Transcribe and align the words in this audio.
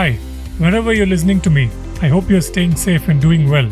Hi, 0.00 0.12
wherever 0.56 0.94
you're 0.94 1.04
listening 1.04 1.42
to 1.42 1.50
me, 1.50 1.64
I 2.00 2.08
hope 2.08 2.30
you're 2.30 2.40
staying 2.40 2.74
safe 2.74 3.08
and 3.08 3.20
doing 3.20 3.50
well. 3.50 3.66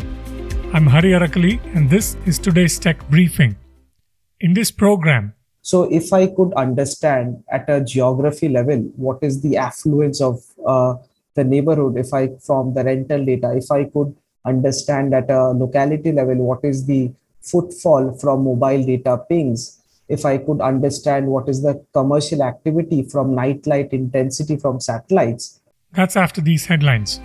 I'm 0.73 0.85
Hari 0.85 1.13
Arakali, 1.13 1.53
and 1.75 1.89
this 1.89 2.17
is 2.27 2.37
today's 2.37 2.77
tech 2.77 2.99
briefing. 3.09 3.55
In 4.39 4.53
this 4.53 4.69
program, 4.69 5.33
so 5.63 5.91
if 5.91 6.13
I 6.13 6.27
could 6.27 6.53
understand 6.53 7.43
at 7.51 7.67
a 7.67 7.83
geography 7.83 8.47
level 8.47 8.77
what 8.95 9.23
is 9.23 9.41
the 9.41 9.57
affluence 9.57 10.21
of 10.21 10.43
uh, 10.67 10.97
the 11.33 11.43
neighborhood, 11.43 11.97
if 11.97 12.13
I 12.13 12.27
from 12.45 12.75
the 12.75 12.83
rental 12.83 13.25
data, 13.25 13.57
if 13.57 13.71
I 13.71 13.85
could 13.85 14.15
understand 14.45 15.15
at 15.15 15.31
a 15.31 15.49
locality 15.49 16.11
level 16.11 16.35
what 16.35 16.63
is 16.63 16.85
the 16.85 17.11
footfall 17.41 18.15
from 18.19 18.43
mobile 18.43 18.85
data 18.85 19.17
pings, 19.27 19.81
if 20.07 20.25
I 20.25 20.37
could 20.37 20.61
understand 20.61 21.25
what 21.25 21.49
is 21.49 21.63
the 21.63 21.83
commercial 21.91 22.43
activity 22.43 23.01
from 23.01 23.33
nightlight 23.33 23.93
intensity 23.93 24.57
from 24.57 24.79
satellites. 24.79 25.58
That's 25.93 26.15
after 26.15 26.41
these 26.41 26.67
headlines. 26.67 27.19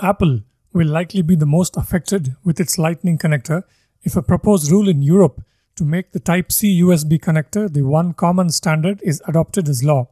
Apple 0.00 0.40
will 0.72 0.86
likely 0.86 1.22
be 1.22 1.34
the 1.34 1.46
most 1.46 1.76
affected 1.76 2.36
with 2.44 2.60
its 2.60 2.78
Lightning 2.78 3.18
connector 3.18 3.62
if 4.04 4.16
a 4.16 4.22
proposed 4.22 4.70
rule 4.70 4.88
in 4.88 5.02
Europe 5.02 5.42
to 5.74 5.84
make 5.84 6.12
the 6.12 6.20
Type 6.20 6.52
C 6.52 6.80
USB 6.80 7.18
connector 7.18 7.72
the 7.72 7.82
one 7.82 8.14
common 8.14 8.50
standard 8.50 9.00
is 9.02 9.22
adopted 9.26 9.68
as 9.68 9.82
law. 9.82 10.08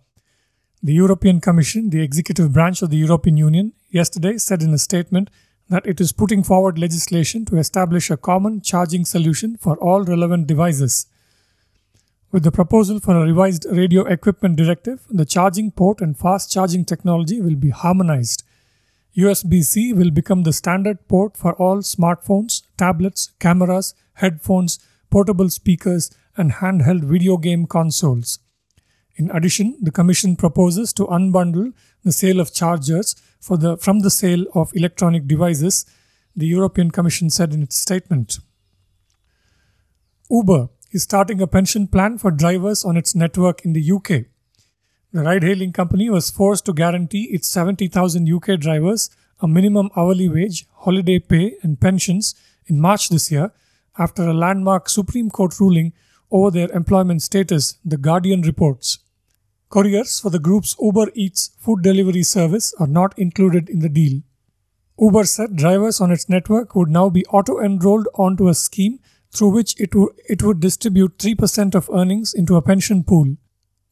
The 0.83 0.95
European 0.95 1.41
Commission, 1.41 1.91
the 1.91 2.02
executive 2.02 2.52
branch 2.52 2.83
of 2.83 2.91
the 2.91 2.97
European 2.97 3.37
Union, 3.37 3.73
yesterday 3.91 4.38
said 4.38 4.63
in 4.63 4.74
a 4.74 4.79
statement 4.79 5.30
that 5.69 5.87
it 5.87 6.01
is 6.01 6.13
putting 6.13 6.43
forward 6.43 6.79
legislation 6.79 7.45
to 7.47 7.59
establish 7.59 8.11
a 8.11 8.16
common 8.16 8.61
charging 8.61 9.05
solution 9.05 9.57
for 9.57 9.77
all 9.79 10.02
relevant 10.02 10.47
devices. 10.47 11.07
With 12.36 12.42
the 12.42 12.52
proposal 12.52 13.00
for 13.00 13.16
a 13.16 13.24
revised 13.24 13.64
radio 13.64 14.04
equipment 14.04 14.56
directive, 14.56 15.06
the 15.08 15.24
charging 15.24 15.70
port 15.70 16.02
and 16.02 16.18
fast 16.18 16.52
charging 16.52 16.84
technology 16.84 17.40
will 17.40 17.54
be 17.54 17.70
harmonized. 17.70 18.43
USB 19.16 19.65
C 19.65 19.95
will 19.95 20.10
become 20.10 20.43
the 20.43 20.52
standard 20.52 21.09
port 21.09 21.34
for 21.34 21.54
all 21.54 21.78
smartphones, 21.78 22.60
tablets, 22.76 23.32
cameras, 23.38 23.95
headphones, 24.16 24.78
portable 25.09 25.48
speakers, 25.48 26.10
and 26.37 26.52
handheld 26.52 27.04
video 27.04 27.38
game 27.38 27.66
consoles. 27.66 28.38
In 29.15 29.30
addition, 29.30 29.78
the 29.80 29.90
Commission 29.90 30.37
proposes 30.37 30.93
to 30.93 31.06
unbundle 31.06 31.73
the 32.04 32.12
sale 32.12 32.38
of 32.38 32.52
chargers 32.52 33.16
the, 33.48 33.78
from 33.78 34.00
the 34.00 34.10
sale 34.10 34.45
of 34.54 34.71
electronic 34.74 35.26
devices, 35.26 35.87
the 36.37 36.46
European 36.46 36.90
Commission 36.90 37.30
said 37.30 37.54
in 37.54 37.62
its 37.62 37.78
statement. 37.78 38.40
Uber 40.30 40.68
is 40.97 41.02
starting 41.02 41.43
a 41.43 41.47
pension 41.47 41.87
plan 41.87 42.16
for 42.16 42.30
drivers 42.30 42.83
on 42.83 42.97
its 42.97 43.15
network 43.15 43.63
in 43.66 43.75
the 43.75 43.93
UK. 43.97 44.25
The 45.13 45.23
ride 45.23 45.43
hailing 45.43 45.73
company 45.73 46.09
was 46.09 46.30
forced 46.30 46.65
to 46.66 46.73
guarantee 46.73 47.25
its 47.25 47.49
70,000 47.49 48.33
UK 48.33 48.59
drivers 48.59 49.11
a 49.41 49.47
minimum 49.47 49.91
hourly 49.95 50.29
wage, 50.29 50.67
holiday 50.85 51.19
pay, 51.19 51.57
and 51.63 51.79
pensions 51.79 52.35
in 52.67 52.80
March 52.80 53.11
this 53.11 53.30
year 53.30 53.52
after 53.99 54.23
a 54.23 54.33
landmark 54.33 54.89
Supreme 54.89 55.29
Court 55.29 55.61
ruling 55.61 55.93
over 56.30 56.51
their 56.51 56.71
employment 56.73 57.21
status, 57.23 57.74
The 57.85 57.99
Guardian 57.99 58.41
reports. 58.41 58.99
Couriers 59.69 60.19
for 60.21 60.30
the 60.30 60.39
group's 60.39 60.74
Uber 60.80 61.09
Eats 61.15 61.51
food 61.59 61.83
delivery 61.83 62.23
service 62.23 62.73
are 62.80 62.87
not 62.87 63.19
included 63.19 63.69
in 63.69 63.80
the 63.80 63.91
deal. 63.91 64.22
Uber 64.99 65.25
said 65.25 65.56
drivers 65.56 66.00
on 66.00 66.11
its 66.11 66.31
network 66.31 66.75
would 66.75 66.89
now 66.89 67.11
be 67.11 67.27
auto 67.27 67.61
enrolled 67.61 68.09
onto 68.15 68.49
a 68.49 68.55
scheme 68.55 68.99
through 69.32 69.50
which 69.50 69.78
it, 69.81 69.91
w- 69.93 70.15
it 70.28 70.43
would 70.43 70.60
distribute 70.60 71.19
3% 71.19 71.75
of 71.75 71.91
earnings 71.93 72.34
into 72.34 72.56
a 72.56 72.62
pension 72.62 73.05
pool. 73.05 73.37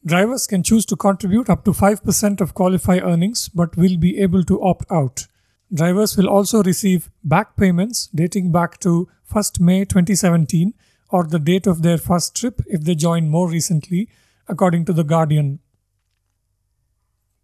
Drivers 0.04 0.46
can 0.46 0.62
choose 0.62 0.84
to 0.86 0.96
contribute 0.96 1.48
up 1.48 1.64
to 1.64 1.70
5% 1.72 2.40
of 2.40 2.54
qualify 2.54 2.98
earnings 2.98 3.48
but 3.48 3.76
will 3.76 3.96
be 3.96 4.18
able 4.18 4.44
to 4.44 4.62
opt 4.62 4.90
out. 4.90 5.26
Drivers 5.72 6.16
will 6.16 6.28
also 6.28 6.62
receive 6.62 7.10
back 7.22 7.56
payments 7.56 8.08
dating 8.14 8.52
back 8.52 8.78
to 8.80 9.08
1st 9.32 9.60
May 9.60 9.84
2017 9.84 10.74
or 11.10 11.24
the 11.24 11.38
date 11.38 11.66
of 11.66 11.82
their 11.82 11.98
first 11.98 12.36
trip 12.36 12.60
if 12.66 12.82
they 12.82 12.94
join 12.94 13.28
more 13.28 13.48
recently, 13.48 14.08
according 14.48 14.84
to 14.84 14.92
The 14.92 15.04
Guardian. 15.04 15.60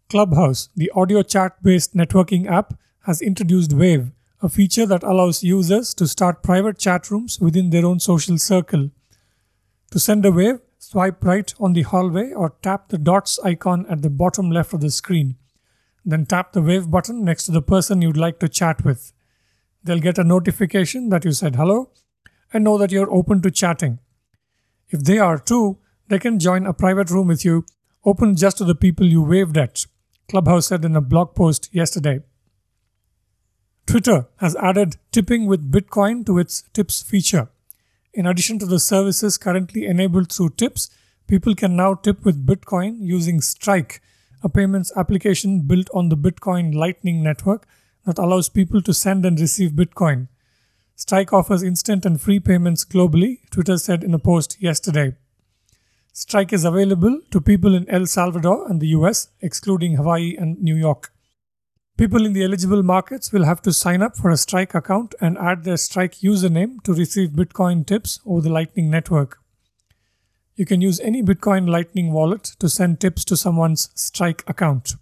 Clubhouse, 0.09 0.69
the 0.75 0.91
audio 0.93 1.23
chat 1.23 1.61
based 1.63 1.95
networking 1.95 2.47
app, 2.47 2.73
has 3.05 3.21
introduced 3.21 3.73
Wave, 3.73 4.11
a 4.41 4.49
feature 4.49 4.87
that 4.87 5.03
allows 5.03 5.43
users 5.43 5.93
to 5.93 6.07
start 6.07 6.41
private 6.41 6.79
chat 6.79 7.11
rooms 7.11 7.39
within 7.39 7.69
their 7.69 7.85
own 7.85 7.99
social 7.99 8.37
circle. 8.37 8.89
To 9.91 9.99
send 9.99 10.25
a 10.25 10.31
wave, 10.31 10.59
swipe 10.79 11.23
right 11.23 11.53
on 11.59 11.73
the 11.73 11.83
hallway 11.83 12.31
or 12.31 12.55
tap 12.63 12.89
the 12.89 12.97
dots 12.97 13.39
icon 13.43 13.85
at 13.87 14.01
the 14.01 14.09
bottom 14.09 14.49
left 14.49 14.73
of 14.73 14.81
the 14.81 14.89
screen. 14.89 15.35
Then 16.03 16.25
tap 16.25 16.53
the 16.53 16.61
wave 16.61 16.89
button 16.89 17.23
next 17.23 17.45
to 17.45 17.51
the 17.51 17.61
person 17.61 18.01
you'd 18.01 18.17
like 18.17 18.39
to 18.39 18.49
chat 18.49 18.83
with. 18.83 19.13
They'll 19.83 19.99
get 19.99 20.17
a 20.17 20.23
notification 20.23 21.09
that 21.09 21.23
you 21.23 21.33
said 21.33 21.55
hello 21.55 21.91
and 22.51 22.63
know 22.63 22.77
that 22.79 22.91
you're 22.91 23.13
open 23.13 23.41
to 23.43 23.51
chatting. 23.51 23.99
If 24.89 25.03
they 25.03 25.19
are 25.19 25.37
too, 25.37 25.77
they 26.07 26.19
can 26.19 26.39
join 26.39 26.65
a 26.65 26.73
private 26.73 27.11
room 27.11 27.27
with 27.27 27.45
you, 27.45 27.65
open 28.03 28.35
just 28.35 28.57
to 28.57 28.65
the 28.65 28.75
people 28.75 29.05
you 29.05 29.21
waved 29.21 29.57
at, 29.57 29.85
Clubhouse 30.27 30.67
said 30.67 30.83
in 30.83 30.95
a 30.95 31.01
blog 31.01 31.35
post 31.35 31.69
yesterday. 31.71 32.21
Twitter 33.91 34.25
has 34.37 34.55
added 34.55 34.95
tipping 35.11 35.47
with 35.47 35.69
Bitcoin 35.69 36.25
to 36.25 36.37
its 36.37 36.61
tips 36.71 37.03
feature. 37.03 37.49
In 38.13 38.25
addition 38.25 38.57
to 38.59 38.65
the 38.65 38.79
services 38.79 39.37
currently 39.37 39.85
enabled 39.85 40.31
through 40.31 40.51
tips, 40.51 40.89
people 41.27 41.55
can 41.55 41.75
now 41.75 41.95
tip 41.95 42.23
with 42.23 42.47
Bitcoin 42.47 42.99
using 43.01 43.41
Strike, 43.41 44.01
a 44.41 44.47
payments 44.47 44.93
application 44.95 45.63
built 45.63 45.89
on 45.93 46.07
the 46.07 46.15
Bitcoin 46.15 46.73
Lightning 46.73 47.21
Network 47.21 47.67
that 48.05 48.17
allows 48.17 48.47
people 48.47 48.81
to 48.81 48.93
send 48.93 49.25
and 49.25 49.37
receive 49.37 49.71
Bitcoin. 49.71 50.29
Strike 50.95 51.33
offers 51.33 51.61
instant 51.61 52.05
and 52.05 52.21
free 52.21 52.39
payments 52.39 52.85
globally, 52.85 53.39
Twitter 53.49 53.77
said 53.77 54.05
in 54.05 54.13
a 54.13 54.19
post 54.19 54.55
yesterday. 54.61 55.17
Strike 56.13 56.53
is 56.53 56.63
available 56.63 57.19
to 57.29 57.41
people 57.41 57.75
in 57.75 57.89
El 57.89 58.05
Salvador 58.05 58.69
and 58.69 58.79
the 58.79 58.95
US, 58.99 59.27
excluding 59.41 59.97
Hawaii 59.97 60.37
and 60.37 60.61
New 60.61 60.77
York. 60.77 61.10
People 61.97 62.25
in 62.25 62.33
the 62.33 62.43
eligible 62.43 62.81
markets 62.81 63.31
will 63.31 63.43
have 63.43 63.61
to 63.61 63.73
sign 63.73 64.01
up 64.01 64.17
for 64.17 64.31
a 64.31 64.37
Strike 64.37 64.73
account 64.73 65.13
and 65.21 65.37
add 65.37 65.63
their 65.63 65.77
Strike 65.77 66.15
username 66.15 66.81
to 66.83 66.93
receive 66.93 67.29
Bitcoin 67.29 67.85
tips 67.85 68.19
over 68.25 68.41
the 68.41 68.49
Lightning 68.49 68.89
Network. 68.89 69.37
You 70.55 70.65
can 70.65 70.81
use 70.81 70.99
any 70.99 71.21
Bitcoin 71.21 71.69
Lightning 71.69 72.11
wallet 72.11 72.43
to 72.59 72.69
send 72.69 72.99
tips 72.99 73.23
to 73.25 73.37
someone's 73.37 73.89
Strike 73.95 74.43
account. 74.47 74.95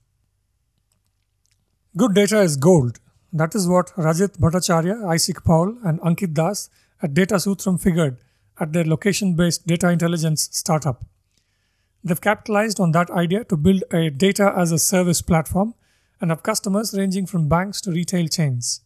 Good 1.95 2.13
data 2.13 2.41
is 2.41 2.57
gold. 2.57 2.99
That 3.31 3.55
is 3.55 3.67
what 3.67 3.87
Rajit 3.95 4.37
Bhattacharya, 4.37 5.07
Isaac 5.07 5.43
Paul, 5.43 5.77
and 5.83 5.99
Ankit 6.01 6.33
Das 6.33 6.69
at 7.01 7.13
Datasutram 7.13 7.81
figured 7.81 8.17
at 8.59 8.73
their 8.73 8.83
location 8.83 9.35
based 9.35 9.65
data 9.65 9.89
intelligence 9.89 10.49
startup. 10.51 11.05
They've 12.03 12.19
capitalized 12.19 12.79
on 12.79 12.91
that 12.91 13.09
idea 13.09 13.43
to 13.45 13.57
build 13.57 13.83
a 13.91 14.09
data 14.09 14.53
as 14.55 14.71
a 14.71 14.79
service 14.79 15.21
platform 15.21 15.75
and 16.21 16.31
have 16.31 16.43
customers 16.43 16.93
ranging 16.97 17.25
from 17.25 17.47
banks 17.47 17.81
to 17.81 17.91
retail 17.91 18.27
chains. 18.27 18.81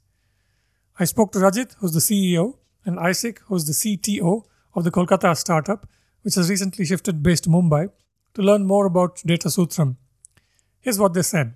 I 0.99 1.05
spoke 1.05 1.31
to 1.31 1.39
Rajit, 1.39 1.75
who's 1.79 1.93
the 1.93 1.99
CEO, 1.99 2.57
and 2.85 2.99
Isaac, 2.99 3.41
who's 3.47 3.65
the 3.65 3.73
CTO 3.73 4.43
of 4.75 4.83
the 4.83 4.91
Kolkata 4.91 5.35
startup, 5.35 5.87
which 6.21 6.35
has 6.35 6.49
recently 6.49 6.85
shifted 6.85 7.23
based 7.23 7.45
to 7.45 7.49
Mumbai, 7.49 7.89
to 8.35 8.41
learn 8.41 8.65
more 8.65 8.85
about 8.85 9.17
Datasutram. 9.17 9.95
Here's 10.81 10.99
what 10.99 11.13
they 11.13 11.21
said. 11.21 11.55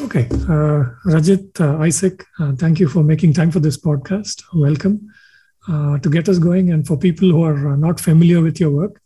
Okay, 0.00 0.26
uh, 0.30 0.84
Rajit, 1.06 1.60
uh, 1.60 1.78
Isaac, 1.82 2.24
uh, 2.38 2.52
thank 2.52 2.78
you 2.80 2.88
for 2.88 3.02
making 3.02 3.32
time 3.32 3.50
for 3.50 3.60
this 3.60 3.78
podcast. 3.78 4.42
Welcome. 4.54 5.08
Uh, 5.68 5.98
to 5.98 6.08
get 6.08 6.28
us 6.28 6.38
going, 6.38 6.70
and 6.70 6.86
for 6.86 6.96
people 6.96 7.28
who 7.28 7.42
are 7.42 7.72
uh, 7.72 7.76
not 7.76 7.98
familiar 7.98 8.40
with 8.40 8.60
your 8.60 8.70
work, 8.70 9.00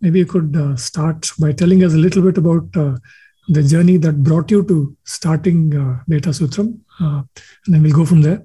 maybe 0.00 0.20
you 0.20 0.26
could 0.26 0.54
uh, 0.56 0.76
start 0.76 1.28
by 1.40 1.50
telling 1.50 1.82
us 1.82 1.92
a 1.92 1.96
little 1.96 2.22
bit 2.22 2.38
about 2.38 3.00
the 3.48 3.62
journey 3.62 3.96
that 3.98 4.22
brought 4.22 4.50
you 4.50 4.64
to 4.64 4.96
starting 5.04 5.76
uh, 5.76 6.00
Datasutram, 6.08 6.78
uh, 7.00 7.22
and 7.66 7.74
then 7.74 7.82
we'll 7.82 7.92
go 7.94 8.04
from 8.04 8.22
there. 8.22 8.42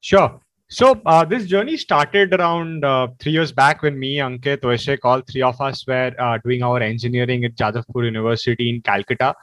Sure. 0.00 0.40
So 0.68 1.00
uh, 1.06 1.24
this 1.24 1.46
journey 1.46 1.76
started 1.76 2.34
around 2.34 2.84
uh, 2.84 3.08
three 3.20 3.32
years 3.32 3.52
back 3.52 3.82
when 3.82 3.98
me, 3.98 4.16
Ankit, 4.16 4.58
Oishek, 4.62 4.98
all 5.04 5.20
three 5.20 5.42
of 5.42 5.60
us 5.60 5.86
were 5.86 6.12
uh, 6.18 6.38
doing 6.42 6.62
our 6.62 6.80
engineering 6.80 7.44
at 7.44 7.54
Jadavpur 7.54 8.04
University 8.04 8.70
in 8.70 8.80
Calcutta. 8.82 9.34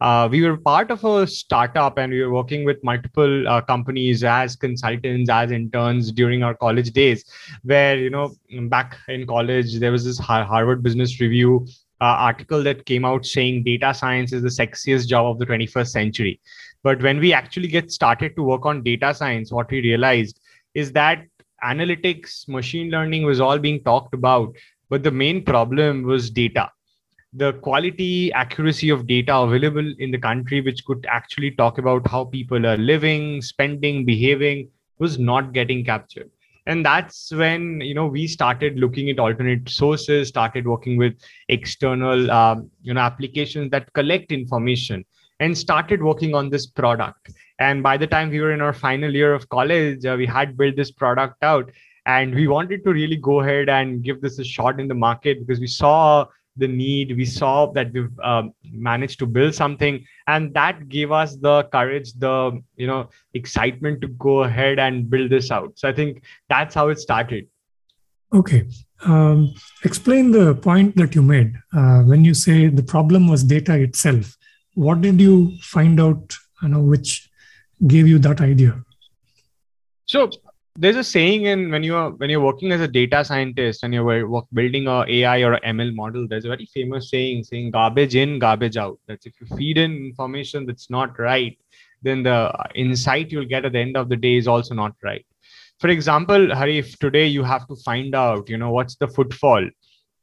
Uh, 0.00 0.26
we 0.30 0.42
were 0.42 0.56
part 0.56 0.90
of 0.90 1.04
a 1.04 1.26
startup 1.26 1.98
and 1.98 2.10
we 2.10 2.22
were 2.22 2.32
working 2.32 2.64
with 2.64 2.82
multiple 2.82 3.46
uh, 3.46 3.60
companies 3.60 4.24
as 4.24 4.56
consultants 4.56 5.28
as 5.28 5.52
interns 5.52 6.10
during 6.10 6.42
our 6.42 6.54
college 6.54 6.90
days 6.92 7.24
where 7.64 7.98
you 7.98 8.08
know 8.08 8.34
back 8.68 8.96
in 9.08 9.26
college 9.26 9.78
there 9.78 9.92
was 9.92 10.02
this 10.02 10.18
harvard 10.18 10.82
business 10.82 11.20
review 11.20 11.66
Uh, 12.00 12.16
article 12.18 12.62
that 12.62 12.86
came 12.86 13.04
out 13.04 13.26
saying 13.26 13.62
data 13.62 13.92
science 13.92 14.32
is 14.32 14.42
the 14.42 14.48
sexiest 14.48 15.06
job 15.06 15.26
of 15.26 15.38
the 15.38 15.46
21st 15.46 15.88
century. 15.88 16.40
But 16.82 17.02
when 17.02 17.18
we 17.20 17.32
actually 17.34 17.68
get 17.68 17.90
started 17.92 18.34
to 18.36 18.42
work 18.42 18.64
on 18.64 18.82
data 18.82 19.14
science, 19.14 19.52
what 19.52 19.70
we 19.70 19.82
realized 19.82 20.40
is 20.74 20.92
that 20.92 21.24
analytics, 21.62 22.48
machine 22.48 22.90
learning 22.90 23.24
was 23.24 23.40
all 23.40 23.58
being 23.58 23.82
talked 23.84 24.14
about, 24.14 24.54
but 24.88 25.02
the 25.02 25.10
main 25.10 25.44
problem 25.44 26.02
was 26.04 26.30
data. 26.30 26.70
the 27.32 27.52
quality 27.54 28.32
accuracy 28.32 28.90
of 28.90 29.06
data 29.06 29.36
available 29.36 29.94
in 29.98 30.10
the 30.10 30.18
country 30.18 30.60
which 30.60 30.84
could 30.84 31.06
actually 31.08 31.50
talk 31.52 31.78
about 31.78 32.06
how 32.06 32.24
people 32.24 32.66
are 32.66 32.76
living 32.76 33.40
spending 33.40 34.04
behaving 34.04 34.68
was 34.98 35.18
not 35.18 35.52
getting 35.52 35.84
captured 35.84 36.30
and 36.70 36.86
that's 36.86 37.32
when 37.32 37.80
you 37.80 37.94
know 37.94 38.06
we 38.06 38.26
started 38.26 38.78
looking 38.78 39.10
at 39.10 39.18
alternate 39.18 39.68
sources 39.68 40.28
started 40.28 40.66
working 40.72 40.96
with 40.96 41.14
external 41.48 42.30
um, 42.30 42.70
you 42.82 42.94
know 42.94 43.00
applications 43.00 43.70
that 43.70 43.92
collect 43.92 44.30
information 44.30 45.04
and 45.40 45.56
started 45.56 46.02
working 46.02 46.34
on 46.34 46.50
this 46.50 46.66
product. 46.66 47.30
And 47.58 47.82
by 47.82 47.96
the 47.96 48.06
time 48.06 48.28
we 48.28 48.40
were 48.40 48.52
in 48.52 48.60
our 48.60 48.74
final 48.74 49.14
year 49.14 49.34
of 49.34 49.48
college 49.48 50.04
uh, 50.06 50.14
we 50.16 50.26
had 50.26 50.56
built 50.56 50.76
this 50.76 50.92
product 50.92 51.42
out 51.42 51.70
and 52.06 52.34
we 52.34 52.46
wanted 52.46 52.84
to 52.84 52.92
really 52.92 53.16
go 53.16 53.40
ahead 53.40 53.68
and 53.68 54.02
give 54.04 54.20
this 54.20 54.38
a 54.38 54.44
shot 54.44 54.78
in 54.80 54.86
the 54.86 54.94
market 54.94 55.40
because 55.40 55.60
we 55.60 55.66
saw 55.66 56.26
the 56.60 56.68
need 56.68 57.16
we 57.16 57.24
saw 57.24 57.66
that 57.72 57.92
we've 57.92 58.18
um, 58.22 58.52
managed 58.72 59.18
to 59.18 59.26
build 59.26 59.54
something 59.54 60.04
and 60.26 60.54
that 60.54 60.88
gave 60.88 61.10
us 61.10 61.36
the 61.36 61.62
courage 61.72 62.12
the 62.24 62.34
you 62.76 62.86
know 62.86 63.08
excitement 63.34 64.00
to 64.00 64.08
go 64.26 64.42
ahead 64.44 64.78
and 64.78 65.10
build 65.10 65.30
this 65.30 65.50
out. 65.50 65.72
So 65.76 65.88
i 65.88 65.92
think 65.92 66.22
that's 66.48 66.74
how 66.74 66.88
it 66.88 66.98
started. 66.98 67.46
Okay. 68.32 68.66
Um, 69.04 69.54
explain 69.84 70.30
the 70.30 70.54
point 70.54 70.96
that 70.96 71.14
you 71.14 71.22
made 71.22 71.54
uh, 71.76 72.02
when 72.02 72.24
you 72.24 72.34
say 72.34 72.68
the 72.68 72.82
problem 72.82 73.28
was 73.28 73.42
data 73.42 73.74
itself. 73.74 74.36
What 74.74 75.00
did 75.00 75.20
you 75.20 75.56
find 75.62 76.00
out 76.00 76.36
you 76.62 76.68
know 76.68 76.80
which 76.80 77.28
gave 77.86 78.06
you 78.06 78.18
that 78.20 78.40
idea? 78.40 78.82
So 80.06 80.30
there's 80.80 80.96
a 80.96 81.04
saying 81.04 81.44
in 81.44 81.70
when 81.70 81.82
you're 81.82 82.10
when 82.20 82.30
you're 82.30 82.46
working 82.48 82.72
as 82.72 82.80
a 82.80 82.88
data 82.88 83.22
scientist 83.22 83.82
and 83.82 83.92
you're 83.92 84.26
work, 84.26 84.46
building 84.54 84.86
a 84.86 85.04
ai 85.16 85.40
or 85.40 85.52
a 85.54 85.60
ml 85.72 85.94
model 85.94 86.26
there's 86.26 86.46
a 86.46 86.52
very 86.54 86.66
famous 86.74 87.10
saying 87.10 87.44
saying 87.44 87.70
garbage 87.70 88.16
in 88.16 88.38
garbage 88.38 88.78
out. 88.78 88.98
That's 89.06 89.26
if 89.26 89.34
you 89.40 89.46
feed 89.58 89.76
in 89.76 89.92
information 90.06 90.64
that's 90.64 90.88
not 90.88 91.18
right 91.18 91.58
then 92.02 92.22
the 92.22 92.50
insight 92.74 93.30
you'll 93.30 93.52
get 93.54 93.66
at 93.66 93.72
the 93.72 93.78
end 93.78 93.94
of 93.98 94.08
the 94.08 94.16
day 94.16 94.36
is 94.36 94.48
also 94.48 94.74
not 94.74 94.94
right. 95.02 95.26
For 95.80 95.88
example 95.88 96.54
hari 96.54 96.78
if 96.78 96.98
today 96.98 97.26
you 97.26 97.42
have 97.42 97.68
to 97.68 97.76
find 97.84 98.14
out 98.14 98.48
you 98.48 98.56
know 98.56 98.70
what's 98.70 98.96
the 98.96 99.08
footfall 99.08 99.68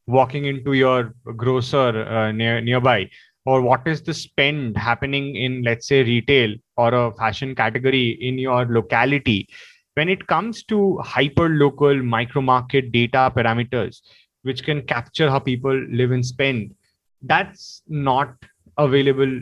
walking 0.07 0.45
into 0.45 0.74
your 0.74 1.13
grocer 1.36 2.04
uh, 2.18 2.31
near 2.31 2.62
nearby 2.62 3.07
or 3.45 3.62
what 3.62 3.88
is 3.88 4.01
the 4.01 4.13
spend 4.13 4.75
happening 4.75 5.36
in 5.36 5.62
let's 5.62 5.88
say 5.88 6.04
retail 6.04 6.56
or 6.77 6.94
a 6.95 7.12
fashion 7.13 7.54
category 7.54 8.07
in 8.30 8.39
your 8.39 8.65
locality 8.65 9.48
when 9.97 10.09
it 10.09 10.25
comes 10.27 10.63
to 10.63 10.97
hyper 10.97 11.49
local 11.49 12.01
micro 12.15 12.41
market 12.41 12.91
data 12.91 13.31
parameters 13.35 14.01
which 14.44 14.63
can 14.63 14.81
capture 14.83 15.29
how 15.29 15.39
people 15.39 15.77
live 16.01 16.11
and 16.11 16.25
spend 16.25 16.73
that's 17.21 17.81
not 17.88 18.35
available 18.77 19.39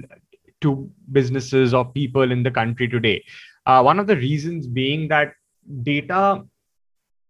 to 0.61 0.89
businesses 1.11 1.73
or 1.73 1.85
people 1.85 2.31
in 2.31 2.43
the 2.43 2.51
country 2.51 2.87
today. 2.87 3.23
Uh, 3.65 3.81
one 3.81 3.99
of 3.99 4.07
the 4.07 4.15
reasons 4.15 4.67
being 4.67 5.07
that 5.07 5.33
data 5.83 6.43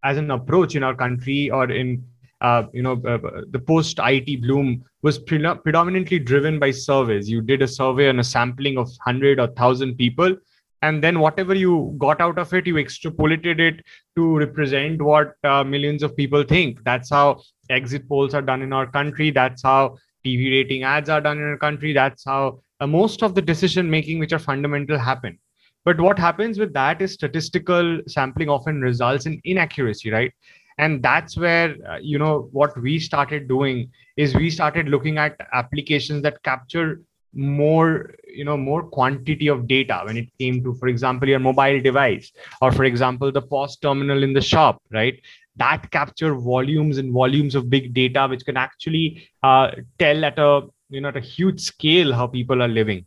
as 0.04 0.18
an 0.18 0.32
approach 0.32 0.76
in 0.76 0.84
our 0.84 0.96
country 0.96 1.50
or 1.50 1.72
in 1.72 2.04
uh, 2.42 2.64
you 2.74 2.84
know 2.84 3.02
uh, 3.08 3.18
the 3.52 3.60
post 3.60 4.00
IT 4.04 4.42
bloom 4.42 4.84
was 5.02 5.18
pre- 5.18 5.56
predominantly 5.64 6.20
driven 6.20 6.60
by 6.60 6.70
surveys. 6.70 7.30
You 7.30 7.42
did 7.42 7.62
a 7.62 7.68
survey 7.68 8.10
and 8.10 8.20
a 8.20 8.24
sampling 8.24 8.78
of 8.78 8.88
100 8.88 9.40
or 9.40 9.48
1000 9.48 9.96
people 9.96 10.36
and 10.82 11.04
then 11.04 11.20
whatever 11.20 11.54
you 11.56 11.96
got 11.98 12.22
out 12.22 12.38
of 12.38 12.54
it 12.54 12.68
you 12.68 12.76
extrapolated 12.76 13.60
it 13.60 13.84
to 14.16 14.38
represent 14.38 15.02
what 15.02 15.34
uh, 15.44 15.64
millions 15.64 16.04
of 16.04 16.16
people 16.16 16.44
think. 16.44 16.84
That's 16.84 17.10
how 17.10 17.42
exit 17.70 18.08
polls 18.08 18.34
are 18.34 18.42
done 18.42 18.62
in 18.62 18.74
our 18.74 18.86
country. 18.86 19.32
That's 19.32 19.64
how 19.64 19.98
tv 20.26 20.52
rating 20.52 20.84
ads 20.84 21.10
are 21.10 21.22
done 21.22 21.38
in 21.38 21.44
our 21.44 21.58
country. 21.58 21.94
That's 21.94 22.24
how 22.26 22.60
uh, 22.80 22.88
most 22.88 23.24
of 23.24 23.36
the 23.36 23.42
decision 23.42 23.90
making 23.90 24.20
which 24.20 24.34
are 24.34 24.40
fundamental 24.40 24.98
happen. 24.98 25.40
But 25.86 26.02
what 26.02 26.18
happens 26.18 26.58
with 26.58 26.74
that 26.74 27.02
is 27.02 27.14
statistical 27.14 28.00
sampling 28.08 28.50
often 28.50 28.82
results 28.82 29.28
in 29.28 29.40
inaccuracy 29.44 30.12
right? 30.12 30.34
And 30.78 31.02
that's 31.02 31.38
where 31.38 31.76
uh, 31.90 31.98
you 32.02 32.20
know 32.20 32.50
what 32.52 32.80
we 32.82 33.00
started 33.00 33.48
doing 33.48 33.92
is 34.18 34.36
we 34.36 34.50
started 34.50 34.90
looking 34.90 35.18
at 35.18 35.38
applications 35.54 36.22
that 36.24 36.44
capture 36.44 37.02
more 37.36 38.16
you 38.28 38.46
know 38.46 38.58
more 38.58 38.84
quantity 38.84 39.48
of 39.48 39.68
data 39.68 40.02
when 40.06 40.18
it 40.18 40.30
came 40.40 40.64
to 40.64 40.74
for 40.76 40.88
example 40.88 41.28
your 41.28 41.40
mobile 41.40 41.80
device 41.82 42.32
or 42.62 42.72
for 42.72 42.86
example 42.86 43.32
the 43.32 43.42
POS 43.42 43.78
terminal 43.78 44.24
in 44.24 44.34
the 44.34 44.42
shop 44.42 44.82
right? 44.92 45.20
That 45.58 45.90
capture 45.92 46.36
volumes 46.36 46.98
and 46.98 47.14
volumes 47.14 47.56
of 47.56 47.70
big 47.70 47.94
data 47.94 48.28
which 48.30 48.46
can 48.46 48.58
actually 48.58 49.30
uh, 49.44 49.72
tell 50.00 50.26
at 50.26 50.40
a 50.40 50.68
you 50.90 51.02
know 51.02 51.10
at 51.10 51.18
a 51.18 51.22
huge 51.22 51.62
scale 51.62 52.14
how 52.14 52.28
people 52.28 52.62
are 52.62 52.68
living. 52.68 53.06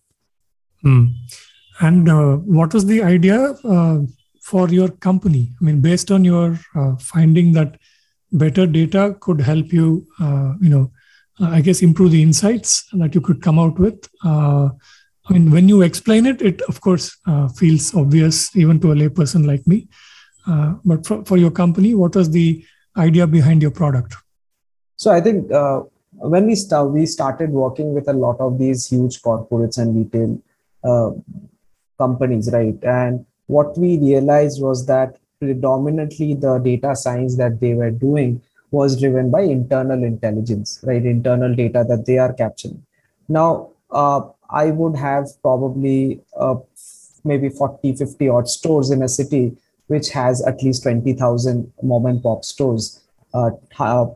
Hmm. 0.83 1.07
and 1.81 2.09
uh, 2.09 2.37
what 2.37 2.73
was 2.73 2.87
the 2.87 3.03
idea 3.03 3.55
uh, 3.65 3.99
for 4.43 4.69
your 4.69 4.89
company? 4.89 5.53
I 5.61 5.65
mean 5.65 5.81
based 5.81 6.11
on 6.11 6.25
your 6.25 6.59
uh, 6.75 6.97
finding 6.97 7.53
that 7.53 7.79
better 8.31 8.67
data 8.67 9.17
could 9.21 9.41
help 9.41 9.73
you 9.73 10.07
uh, 10.21 10.55
you 10.61 10.69
know 10.69 10.93
I 11.41 11.61
guess, 11.61 11.83
improve 11.83 12.13
the 12.13 12.23
insights 12.23 12.85
that 12.93 13.15
you 13.15 13.21
could 13.21 13.43
come 13.43 13.59
out 13.59 13.79
with. 13.79 14.09
Uh, 14.25 14.71
I 15.29 15.33
mean, 15.33 15.51
when 15.51 15.69
you 15.69 15.83
explain 15.83 16.27
it, 16.27 16.41
it 16.43 16.63
of 16.63 16.81
course 16.81 17.17
uh, 17.27 17.49
feels 17.49 17.95
obvious 17.95 18.55
even 18.57 18.81
to 18.81 18.93
a 18.93 18.95
layperson 18.95 19.47
like 19.47 19.67
me. 19.67 19.89
Uh, 20.47 20.75
but 20.85 21.07
for, 21.07 21.25
for 21.25 21.37
your 21.37 21.51
company, 21.51 21.95
what 21.95 22.17
was 22.17 22.31
the 22.31 22.65
idea 22.97 23.27
behind 23.27 23.63
your 23.63 23.71
product? 23.71 24.15
So 24.97 25.11
I 25.11 25.21
think 25.21 25.53
uh, 25.53 25.83
when 26.13 26.47
we 26.47 26.55
start, 26.55 26.91
we 26.91 27.07
started 27.07 27.51
working 27.51 27.95
with 27.95 28.09
a 28.09 28.13
lot 28.13 28.41
of 28.41 28.59
these 28.59 28.87
huge 28.87 29.21
corporates 29.21 29.79
and 29.79 29.97
retail 29.97 30.41
uh, 30.83 31.11
companies, 31.99 32.51
right? 32.53 32.83
And 32.83 33.27
what 33.47 33.77
we 33.79 33.99
realized 33.99 34.63
was 34.63 34.87
that 34.87 35.19
predominantly 35.41 36.35
the 36.35 36.59
data 36.59 36.97
science 36.97 37.37
that 37.37 37.61
they 37.61 37.75
were 37.75 37.91
doing 37.91 38.43
was 38.71 39.01
driven 39.01 39.31
by 39.31 39.43
internal 39.43 40.03
intelligence, 40.05 40.81
right? 40.83 41.05
Internal 41.05 41.55
data 41.55 41.85
that 41.89 42.05
they 42.07 42.19
are 42.19 42.33
capturing. 42.33 42.85
Now, 43.29 43.71
uh, 43.91 44.23
I 44.51 44.71
would 44.71 44.97
have 44.97 45.27
probably 45.43 46.21
uh, 46.39 46.57
maybe 47.25 47.49
40, 47.49 47.95
50 47.95 48.29
odd 48.29 48.49
stores 48.49 48.91
in 48.91 49.03
a 49.03 49.09
city 49.09 49.57
which 49.87 50.11
has 50.11 50.45
at 50.47 50.63
least 50.63 50.83
20,000 50.83 51.73
mom 51.83 52.07
and 52.07 52.23
pop 52.23 52.45
stores, 52.45 53.03
uh, 53.35 53.51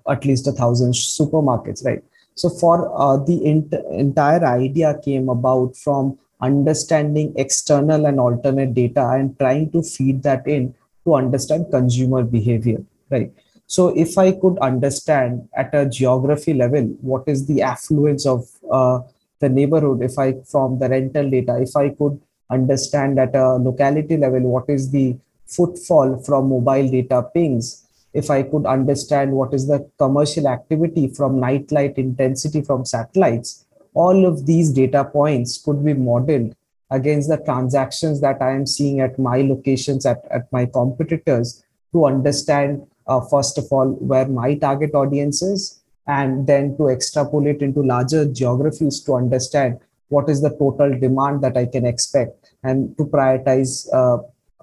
at 0.08 0.24
least 0.24 0.46
a 0.46 0.52
thousand 0.52 0.92
supermarkets, 0.92 1.84
right? 1.84 2.02
So 2.34 2.48
for 2.48 2.90
uh, 2.94 3.16
the 3.18 3.44
ent- 3.46 3.74
entire 3.90 4.44
idea 4.44 4.98
came 5.02 5.28
about 5.28 5.76
from 5.76 6.18
understanding 6.40 7.32
external 7.36 8.06
and 8.06 8.18
alternate 8.18 8.74
data 8.74 9.08
and 9.10 9.38
trying 9.38 9.70
to 9.72 9.82
feed 9.82 10.22
that 10.24 10.46
in 10.46 10.74
to 11.04 11.14
understand 11.14 11.66
consumer 11.70 12.22
behavior, 12.22 12.84
right? 13.10 13.32
So 13.72 13.88
if 13.96 14.18
I 14.18 14.32
could 14.32 14.58
understand 14.58 15.48
at 15.56 15.74
a 15.74 15.88
geography 15.88 16.52
level 16.52 16.82
what 17.00 17.22
is 17.26 17.46
the 17.46 17.62
affluence 17.62 18.26
of 18.26 18.46
uh, 18.70 19.00
the 19.40 19.48
neighborhood, 19.48 20.02
if 20.02 20.18
I 20.18 20.34
from 20.44 20.78
the 20.78 20.90
rental 20.90 21.30
data, 21.30 21.56
if 21.58 21.74
I 21.74 21.88
could 21.88 22.20
understand 22.50 23.18
at 23.18 23.34
a 23.34 23.54
locality 23.54 24.18
level 24.18 24.40
what 24.40 24.68
is 24.68 24.90
the 24.90 25.16
footfall 25.46 26.22
from 26.22 26.50
mobile 26.50 26.90
data 26.90 27.22
pings, 27.32 27.88
if 28.12 28.28
I 28.30 28.42
could 28.42 28.66
understand 28.66 29.32
what 29.32 29.54
is 29.54 29.66
the 29.66 29.88
commercial 29.98 30.48
activity 30.48 31.08
from 31.08 31.40
nightlight 31.40 31.96
intensity 31.96 32.60
from 32.60 32.84
satellites, 32.84 33.64
all 33.94 34.26
of 34.26 34.44
these 34.44 34.70
data 34.70 35.02
points 35.02 35.56
could 35.56 35.82
be 35.82 35.94
modeled 35.94 36.54
against 36.90 37.30
the 37.30 37.38
transactions 37.38 38.20
that 38.20 38.42
I 38.42 38.52
am 38.52 38.66
seeing 38.66 39.00
at 39.00 39.18
my 39.18 39.40
locations 39.40 40.04
at, 40.04 40.26
at 40.30 40.52
my 40.52 40.66
competitors 40.66 41.64
to 41.94 42.04
understand 42.04 42.86
uh, 43.06 43.20
first 43.20 43.58
of 43.58 43.64
all 43.70 43.92
where 44.12 44.26
my 44.26 44.54
target 44.54 44.94
audience 44.94 45.42
is 45.42 45.82
and 46.06 46.46
then 46.46 46.76
to 46.76 46.88
extrapolate 46.88 47.62
into 47.62 47.82
larger 47.82 48.24
geographies 48.24 49.00
to 49.00 49.14
understand 49.14 49.78
what 50.08 50.28
is 50.28 50.42
the 50.42 50.50
total 50.50 50.98
demand 50.98 51.42
that 51.42 51.56
i 51.56 51.64
can 51.64 51.86
expect 51.86 52.54
and 52.64 52.96
to 52.96 53.04
prioritize 53.04 53.86
uh, 53.92 54.18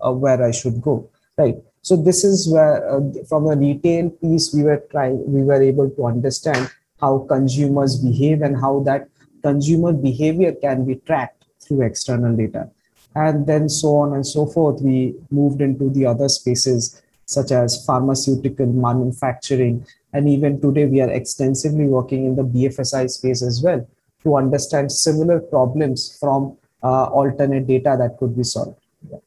uh, 0.05 0.11
where 0.11 0.43
i 0.43 0.51
should 0.51 0.81
go 0.81 1.09
right? 1.39 1.55
So 1.81 1.95
this 1.95 2.23
is 2.23 2.51
where 2.51 2.77
uh, 2.93 2.99
from 3.27 3.47
a 3.47 3.55
retail 3.55 4.09
piece 4.09 4.53
we 4.53 4.63
were 4.63 4.83
trying 4.91 5.17
we 5.31 5.43
were 5.43 5.61
able 5.63 5.89
to 5.89 6.05
understand 6.05 6.69
how 6.99 7.19
consumers 7.29 7.95
behave 7.95 8.41
and 8.41 8.59
how 8.59 8.81
that 8.81 9.07
consumer 9.41 9.93
behavior 9.93 10.53
can 10.53 10.85
be 10.85 10.95
tracked 10.95 11.45
through 11.61 11.81
external 11.83 12.35
data. 12.35 12.69
And 13.15 13.47
then 13.47 13.69
so 13.69 13.95
on 13.95 14.13
and 14.13 14.27
so 14.27 14.45
forth 14.45 14.81
we 14.81 15.15
moved 15.31 15.61
into 15.61 15.89
the 15.89 16.05
other 16.05 16.29
spaces 16.29 17.01
such 17.29 17.51
as 17.51 17.85
pharmaceutical 17.85 18.65
manufacturing. 18.65 19.85
And 20.13 20.27
even 20.27 20.59
today, 20.59 20.85
we 20.85 21.01
are 21.01 21.09
extensively 21.11 21.85
working 21.85 22.25
in 22.25 22.35
the 22.35 22.43
BFSI 22.43 23.09
space 23.09 23.43
as 23.43 23.61
well 23.61 23.87
to 24.23 24.35
understand 24.35 24.91
similar 24.91 25.39
problems 25.39 26.17
from 26.19 26.57
uh, 26.83 27.05
alternate 27.05 27.67
data 27.67 27.95
that 27.99 28.17
could 28.17 28.35
be 28.35 28.43
solved. 28.43 28.79
Yeah. 29.09 29.17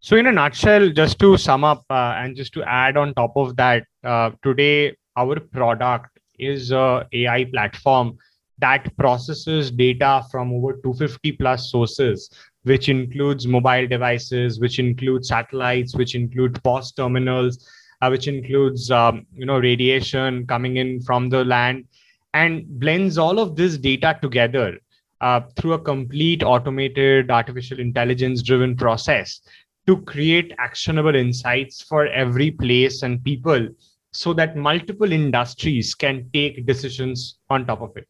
So, 0.00 0.16
in 0.16 0.26
a 0.26 0.32
nutshell, 0.32 0.90
just 0.90 1.18
to 1.20 1.36
sum 1.36 1.64
up 1.64 1.84
uh, 1.88 2.14
and 2.16 2.36
just 2.36 2.52
to 2.54 2.64
add 2.64 2.96
on 2.96 3.14
top 3.14 3.36
of 3.36 3.56
that, 3.56 3.84
uh, 4.02 4.30
today 4.42 4.96
our 5.16 5.38
product 5.38 6.18
is 6.38 6.72
a 6.72 7.06
AI 7.12 7.44
platform 7.44 8.18
that 8.58 8.96
processes 8.96 9.70
data 9.70 10.24
from 10.30 10.52
over 10.52 10.74
250 10.74 11.32
plus 11.32 11.70
sources, 11.70 12.30
which 12.64 12.88
includes 12.88 13.46
mobile 13.46 13.86
devices, 13.86 14.58
which 14.58 14.78
includes 14.78 15.28
satellites, 15.28 15.94
which 15.94 16.14
include 16.14 16.62
POS 16.62 16.92
terminals, 16.92 17.66
uh, 18.02 18.08
which 18.08 18.26
includes 18.26 18.90
um, 18.90 19.26
you 19.34 19.46
know 19.46 19.58
radiation 19.58 20.46
coming 20.46 20.76
in 20.76 21.00
from 21.00 21.28
the 21.28 21.44
land, 21.44 21.86
and 22.34 22.66
blends 22.80 23.16
all 23.16 23.38
of 23.38 23.56
this 23.56 23.78
data 23.78 24.18
together 24.20 24.78
uh, 25.20 25.40
through 25.56 25.74
a 25.74 25.78
complete 25.78 26.42
automated 26.42 27.30
artificial 27.30 27.80
intelligence 27.80 28.42
driven 28.42 28.76
process 28.76 29.40
to 29.86 30.00
create 30.02 30.52
actionable 30.58 31.14
insights 31.14 31.82
for 31.82 32.06
every 32.08 32.50
place 32.50 33.02
and 33.02 33.22
people 33.24 33.68
so 34.12 34.32
that 34.32 34.56
multiple 34.56 35.12
industries 35.12 35.94
can 35.94 36.28
take 36.32 36.64
decisions 36.66 37.38
on 37.50 37.66
top 37.66 37.82
of 37.82 37.96
it. 37.96 38.08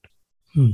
Hmm. 0.54 0.70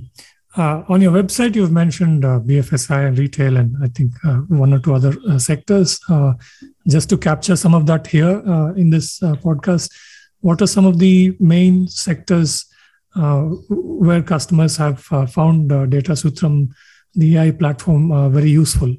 Uh, 0.57 0.83
on 0.89 1.01
your 1.01 1.13
website, 1.13 1.55
you've 1.55 1.71
mentioned 1.71 2.25
uh, 2.25 2.41
BFSI 2.41 3.07
and 3.07 3.19
retail, 3.19 3.57
and 3.57 3.77
I 3.83 3.87
think 3.87 4.13
uh, 4.25 4.39
one 4.49 4.73
or 4.73 4.81
two 4.81 4.95
other 4.95 5.15
uh, 5.29 5.39
sectors. 5.39 6.01
Uh, 6.09 6.33
just 6.89 7.09
to 7.11 7.17
capture 7.17 7.55
some 7.55 7.73
of 7.73 7.87
that 7.87 8.09
here 8.09 8.43
uh, 8.47 8.73
in 8.75 8.91
this 8.91 9.21
podcast, 9.21 9.93
what 10.41 10.61
are 10.61 10.67
some 10.67 10.87
of 10.87 10.99
the 10.99 11.37
main 11.39 11.87
sectors 11.87 12.67
where 13.15 14.23
customers 14.23 14.77
have 14.77 15.01
found 15.01 15.71
Datasutram, 15.71 16.71
the 17.15 17.37
AI 17.37 17.51
platform, 17.53 18.33
very 18.33 18.51
useful? 18.51 18.97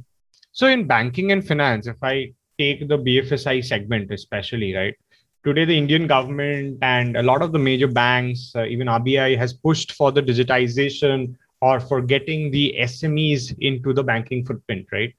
So, 0.53 0.67
in 0.67 0.87
banking 0.87 1.31
and 1.33 1.45
finance, 1.45 1.87
if 1.87 1.97
I 2.01 2.33
take 2.57 2.87
the 2.87 2.97
BFSI 2.97 3.65
segment, 3.65 4.11
especially, 4.11 4.73
right, 4.73 4.95
today 5.43 5.65
the 5.65 5.77
indian 5.77 6.05
government 6.05 6.77
and 6.83 7.17
a 7.17 7.23
lot 7.23 7.41
of 7.41 7.51
the 7.51 7.57
major 7.57 7.87
banks 7.87 8.51
uh, 8.55 8.63
even 8.65 8.87
rbi 8.87 9.35
has 9.35 9.53
pushed 9.53 9.93
for 9.93 10.11
the 10.11 10.21
digitization 10.21 11.35
or 11.61 11.79
for 11.79 12.01
getting 12.01 12.51
the 12.51 12.75
smes 12.81 13.55
into 13.59 13.93
the 13.93 14.03
banking 14.03 14.45
footprint 14.45 14.85
right? 14.91 15.13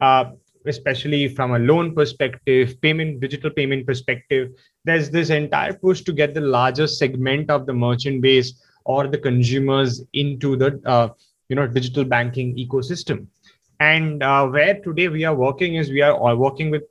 Uh, 0.00 0.32
especially 0.66 1.28
from 1.28 1.54
a 1.54 1.58
loan 1.58 1.94
perspective 1.94 2.80
payment 2.80 3.20
digital 3.20 3.50
payment 3.50 3.86
perspective 3.86 4.50
there's 4.84 5.08
this 5.08 5.30
entire 5.30 5.72
push 5.72 6.02
to 6.02 6.12
get 6.12 6.34
the 6.34 6.40
larger 6.40 6.86
segment 6.86 7.50
of 7.50 7.64
the 7.64 7.72
merchant 7.72 8.20
base 8.20 8.60
or 8.84 9.06
the 9.06 9.18
consumers 9.18 10.02
into 10.14 10.56
the 10.56 10.80
uh, 10.84 11.08
you 11.48 11.56
know 11.56 11.66
digital 11.66 12.04
banking 12.04 12.56
ecosystem. 12.56 13.26
And 13.80 14.22
uh, 14.22 14.48
where 14.48 14.80
today 14.80 15.08
we 15.08 15.24
are 15.24 15.34
working 15.34 15.76
is 15.76 15.90
we 15.90 16.02
are 16.02 16.36
working 16.36 16.70
with 16.70 16.82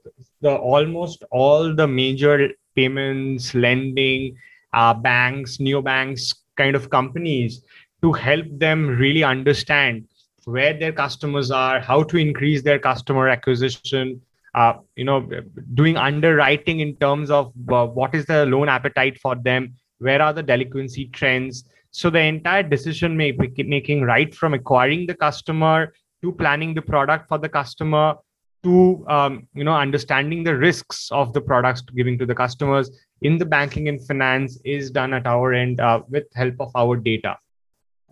the 0.41 0.55
almost 0.55 1.23
all 1.31 1.75
the 1.75 1.87
major 1.87 2.49
payments, 2.75 3.53
lending, 3.53 4.37
uh, 4.73 4.93
banks, 4.93 5.57
neobanks 5.57 6.33
kind 6.55 6.75
of 6.75 6.89
companies 6.89 7.61
to 8.01 8.13
help 8.13 8.45
them 8.51 8.87
really 8.87 9.23
understand 9.23 10.07
where 10.45 10.73
their 10.73 10.93
customers 10.93 11.51
are, 11.51 11.79
how 11.79 12.03
to 12.03 12.17
increase 12.17 12.61
their 12.61 12.79
customer 12.79 13.27
acquisition, 13.27 14.21
uh, 14.55 14.73
you 14.95 15.03
know, 15.03 15.29
doing 15.73 15.97
underwriting 15.97 16.79
in 16.79 16.95
terms 16.95 17.29
of 17.29 17.51
uh, 17.69 17.85
what 17.85 18.15
is 18.15 18.25
the 18.25 18.45
loan 18.45 18.69
appetite 18.69 19.19
for 19.19 19.35
them, 19.35 19.73
where 19.99 20.21
are 20.21 20.31
the 20.31 20.43
delinquency 20.43 21.07
trends. 21.07 21.65
So 21.91 22.09
the 22.09 22.21
entire 22.21 22.63
decision 22.63 23.17
making, 23.17 24.01
right 24.03 24.33
from 24.33 24.53
acquiring 24.53 25.07
the 25.07 25.15
customer 25.15 25.93
to 26.21 26.31
planning 26.31 26.73
the 26.73 26.81
product 26.81 27.27
for 27.27 27.37
the 27.37 27.49
customer 27.49 28.15
to 28.63 29.05
um, 29.07 29.47
you 29.53 29.63
know 29.63 29.75
understanding 29.75 30.43
the 30.43 30.55
risks 30.55 31.09
of 31.11 31.31
the 31.33 31.41
products 31.41 31.81
giving 31.81 32.17
to 32.17 32.25
the 32.25 32.33
customers 32.33 32.89
in 33.21 33.37
the 33.37 33.45
banking 33.45 33.87
and 33.87 34.05
finance 34.07 34.59
is 34.65 34.89
done 34.89 35.13
at 35.13 35.27
our 35.27 35.53
end 35.53 35.79
uh, 35.79 36.01
with 36.09 36.25
help 36.33 36.55
of 36.59 36.71
our 36.75 36.95
data 36.95 37.37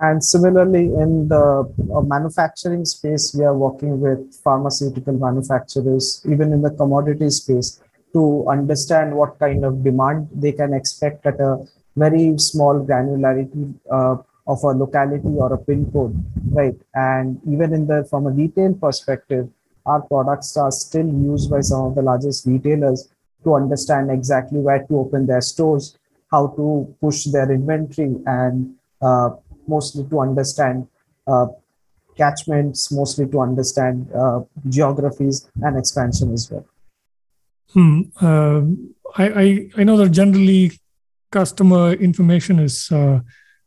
and 0.01 0.23
similarly 0.23 0.85
in 1.03 1.27
the 1.27 1.63
uh, 1.95 2.01
manufacturing 2.01 2.83
space 2.83 3.33
we 3.37 3.43
are 3.45 3.55
working 3.55 3.99
with 3.99 4.19
pharmaceutical 4.43 5.13
manufacturers 5.13 6.21
even 6.29 6.51
in 6.51 6.61
the 6.61 6.71
commodity 6.71 7.29
space 7.29 7.81
to 8.13 8.45
understand 8.49 9.15
what 9.15 9.37
kind 9.39 9.63
of 9.63 9.83
demand 9.83 10.27
they 10.33 10.51
can 10.51 10.73
expect 10.73 11.25
at 11.25 11.39
a 11.39 11.65
very 11.95 12.37
small 12.37 12.85
granularity 12.85 13.73
uh, 13.91 14.15
of 14.47 14.63
a 14.63 14.71
locality 14.83 15.33
or 15.37 15.53
a 15.53 15.57
pin 15.57 15.89
code 15.91 16.15
right? 16.51 16.75
And 16.93 17.39
even 17.47 17.73
in 17.73 17.87
the 17.87 18.05
from 18.09 18.27
a 18.27 18.31
retail 18.31 18.73
perspective 18.73 19.49
our 19.85 20.01
products 20.01 20.57
are 20.57 20.71
still 20.71 21.07
used 21.07 21.49
by 21.49 21.61
some 21.61 21.85
of 21.85 21.95
the 21.95 22.01
largest 22.01 22.45
retailers 22.45 23.07
to 23.43 23.55
understand 23.55 24.11
exactly 24.11 24.59
where 24.59 24.83
to 24.87 24.97
open 24.97 25.25
their 25.27 25.41
stores, 25.41 25.97
how 26.31 26.47
to 26.47 26.93
push 26.99 27.25
their 27.25 27.51
inventory, 27.51 28.15
and 28.25 28.75
uh, 29.01 29.29
mostly 29.67 30.03
to 30.09 30.19
understand 30.19 30.87
uh, 31.27 31.47
catchments, 32.17 32.91
mostly 32.91 33.27
to 33.27 33.39
understand 33.41 34.11
uh, 34.13 34.41
geographies 34.69 35.49
and 35.61 35.77
expansion 35.77 36.33
as 36.33 36.49
well. 36.49 36.65
Hmm. 37.73 38.01
Uh, 38.21 38.61
I, 39.17 39.41
I, 39.43 39.69
I 39.77 39.83
know 39.83 39.97
that 39.97 40.09
generally 40.09 40.71
customer 41.31 41.93
information 41.93 42.59
is 42.59 42.91
uh, 42.91 43.19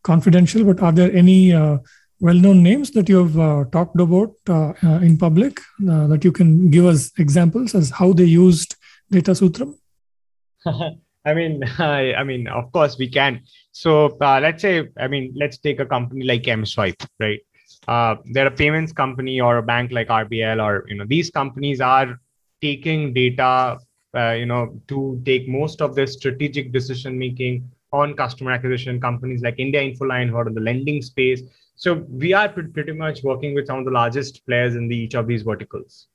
confidential, 0.02 0.64
but 0.64 0.82
are 0.82 0.92
there 0.92 1.12
any 1.12 1.52
uh, 1.52 1.78
well-known 2.20 2.62
names 2.62 2.90
that 2.92 3.08
you 3.08 3.18
have 3.24 3.38
uh, 3.38 3.64
talked 3.70 4.00
about 4.00 4.34
uh, 4.48 4.72
uh, 4.82 5.00
in 5.00 5.16
public 5.16 5.60
uh, 5.88 6.06
that 6.06 6.24
you 6.24 6.32
can 6.32 6.70
give 6.70 6.86
us 6.86 7.12
examples 7.18 7.74
as 7.74 7.90
how 7.90 8.12
they 8.12 8.24
used 8.24 8.74
Datasutram 9.12 9.74
i 11.30 11.34
mean 11.34 11.62
I, 11.78 12.14
I, 12.20 12.24
mean 12.24 12.48
of 12.48 12.70
course 12.72 12.98
we 12.98 13.08
can 13.08 13.42
so 13.72 13.90
uh, 14.28 14.40
let's 14.40 14.62
say 14.62 14.88
i 14.98 15.08
mean 15.08 15.32
let's 15.42 15.58
take 15.66 15.80
a 15.80 15.86
company 15.86 16.24
like 16.24 16.42
mswipe 16.42 17.04
right 17.20 17.40
uh, 17.86 18.16
they're 18.32 18.52
a 18.54 18.58
payments 18.62 18.92
company 18.92 19.40
or 19.40 19.58
a 19.58 19.62
bank 19.62 19.92
like 19.92 20.08
rbl 20.08 20.64
or 20.66 20.84
you 20.88 20.96
know 20.96 21.06
these 21.06 21.30
companies 21.30 21.80
are 21.80 22.20
taking 22.60 23.12
data 23.12 23.78
you 24.42 24.46
know 24.46 24.62
to 24.88 25.20
take 25.24 25.48
most 25.48 25.80
of 25.80 25.94
their 25.94 26.06
strategic 26.06 26.72
decision 26.72 27.18
making 27.18 27.70
on 27.92 28.14
customer 28.14 28.50
acquisition 28.52 29.00
companies 29.00 29.42
like 29.42 29.58
india 29.58 29.80
infoline 29.88 30.28
who 30.28 30.36
are 30.36 30.48
in 30.48 30.54
the 30.54 30.66
lending 30.70 31.00
space 31.00 31.42
so 31.78 31.94
we 32.10 32.32
are 32.32 32.48
pretty 32.48 32.92
much 32.92 33.22
working 33.22 33.54
with 33.54 33.68
some 33.68 33.78
of 33.78 33.84
the 33.84 33.92
largest 33.92 34.44
players 34.44 34.74
in 34.74 34.88
the, 34.88 34.96
each 34.96 35.14
of 35.14 35.28
these 35.28 35.42
verticals. 35.42 36.08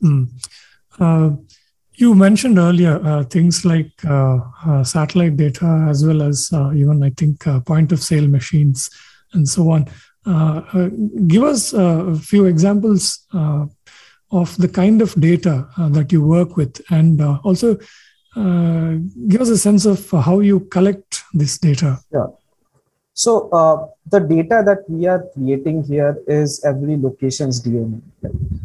Mm. 0.00 0.30
Uh, 1.98 2.04
you 2.04 2.14
mentioned 2.14 2.58
earlier 2.58 3.00
uh, 3.04 3.24
things 3.24 3.64
like 3.64 3.92
uh, 4.04 4.38
uh 4.66 4.84
satellite 4.84 5.36
data 5.36 5.86
as 5.88 6.04
well 6.06 6.22
as 6.22 6.50
uh, 6.52 6.72
even 6.72 7.02
I 7.02 7.10
think 7.10 7.46
uh, 7.46 7.60
point 7.60 7.92
of 7.92 8.02
sale 8.02 8.28
machines 8.28 8.90
and 9.32 9.48
so 9.48 9.70
on. 9.70 9.86
give 11.26 11.42
us 11.42 11.72
a 11.72 12.14
few 12.16 12.46
examples 12.46 13.26
of 14.30 14.56
the 14.58 14.68
kind 14.68 15.02
of 15.02 15.14
data 15.14 15.66
that 15.90 16.12
you 16.12 16.22
work 16.22 16.56
with, 16.56 16.80
and 16.90 17.20
also 17.44 17.78
give 18.34 19.40
us 19.40 19.48
a 19.48 19.58
sense 19.58 19.86
of 19.86 20.10
how 20.10 20.40
you 20.40 20.60
collect 20.60 21.22
this 21.32 21.58
data. 21.58 21.98
Yeah. 22.12 22.26
So 23.18 23.48
uh, 23.50 23.88
the 24.12 24.20
data 24.20 24.62
that 24.64 24.88
we 24.88 25.08
are 25.08 25.24
creating 25.34 25.82
here 25.82 26.22
is 26.28 26.64
every 26.64 26.96
location's 26.96 27.60
DNA. 27.60 28.00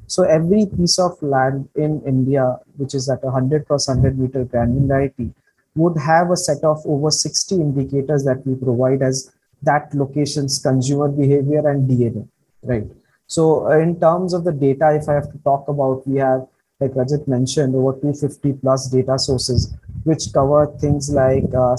So 0.05 0.25
every 0.25 0.67
piece 0.67 0.99
of 0.99 1.19
land 1.23 1.67
in 1.73 2.03
India, 2.05 2.59
which 2.77 2.93
is 2.93 3.09
at 3.09 3.23
100 3.23 3.65
plus 3.65 3.87
100 3.87 4.19
meter 4.19 4.45
granularity, 4.45 5.33
would 5.75 5.97
have 5.97 6.29
a 6.29 6.37
set 6.37 6.63
of 6.63 6.85
over 6.85 7.09
60 7.09 7.55
indicators 7.55 8.25
that 8.25 8.45
we 8.45 8.53
provide 8.53 9.01
as 9.01 9.33
that 9.63 9.91
location's 9.95 10.59
consumer 10.59 11.07
behavior 11.07 11.67
and 11.67 11.89
DNA, 11.89 12.27
right? 12.61 12.85
So 13.25 13.71
uh, 13.71 13.79
in 13.79 13.99
terms 13.99 14.35
of 14.35 14.43
the 14.43 14.51
data, 14.51 14.93
if 14.93 15.09
I 15.09 15.13
have 15.13 15.31
to 15.31 15.39
talk 15.39 15.67
about, 15.67 16.07
we 16.07 16.19
have, 16.19 16.45
like 16.79 16.91
Rajit 16.91 17.27
mentioned, 17.27 17.73
over 17.73 17.93
250 17.93 18.53
plus 18.61 18.87
data 18.91 19.17
sources, 19.17 19.73
which 20.03 20.31
cover 20.31 20.67
things 20.79 21.09
like 21.09 21.49
uh, 21.57 21.75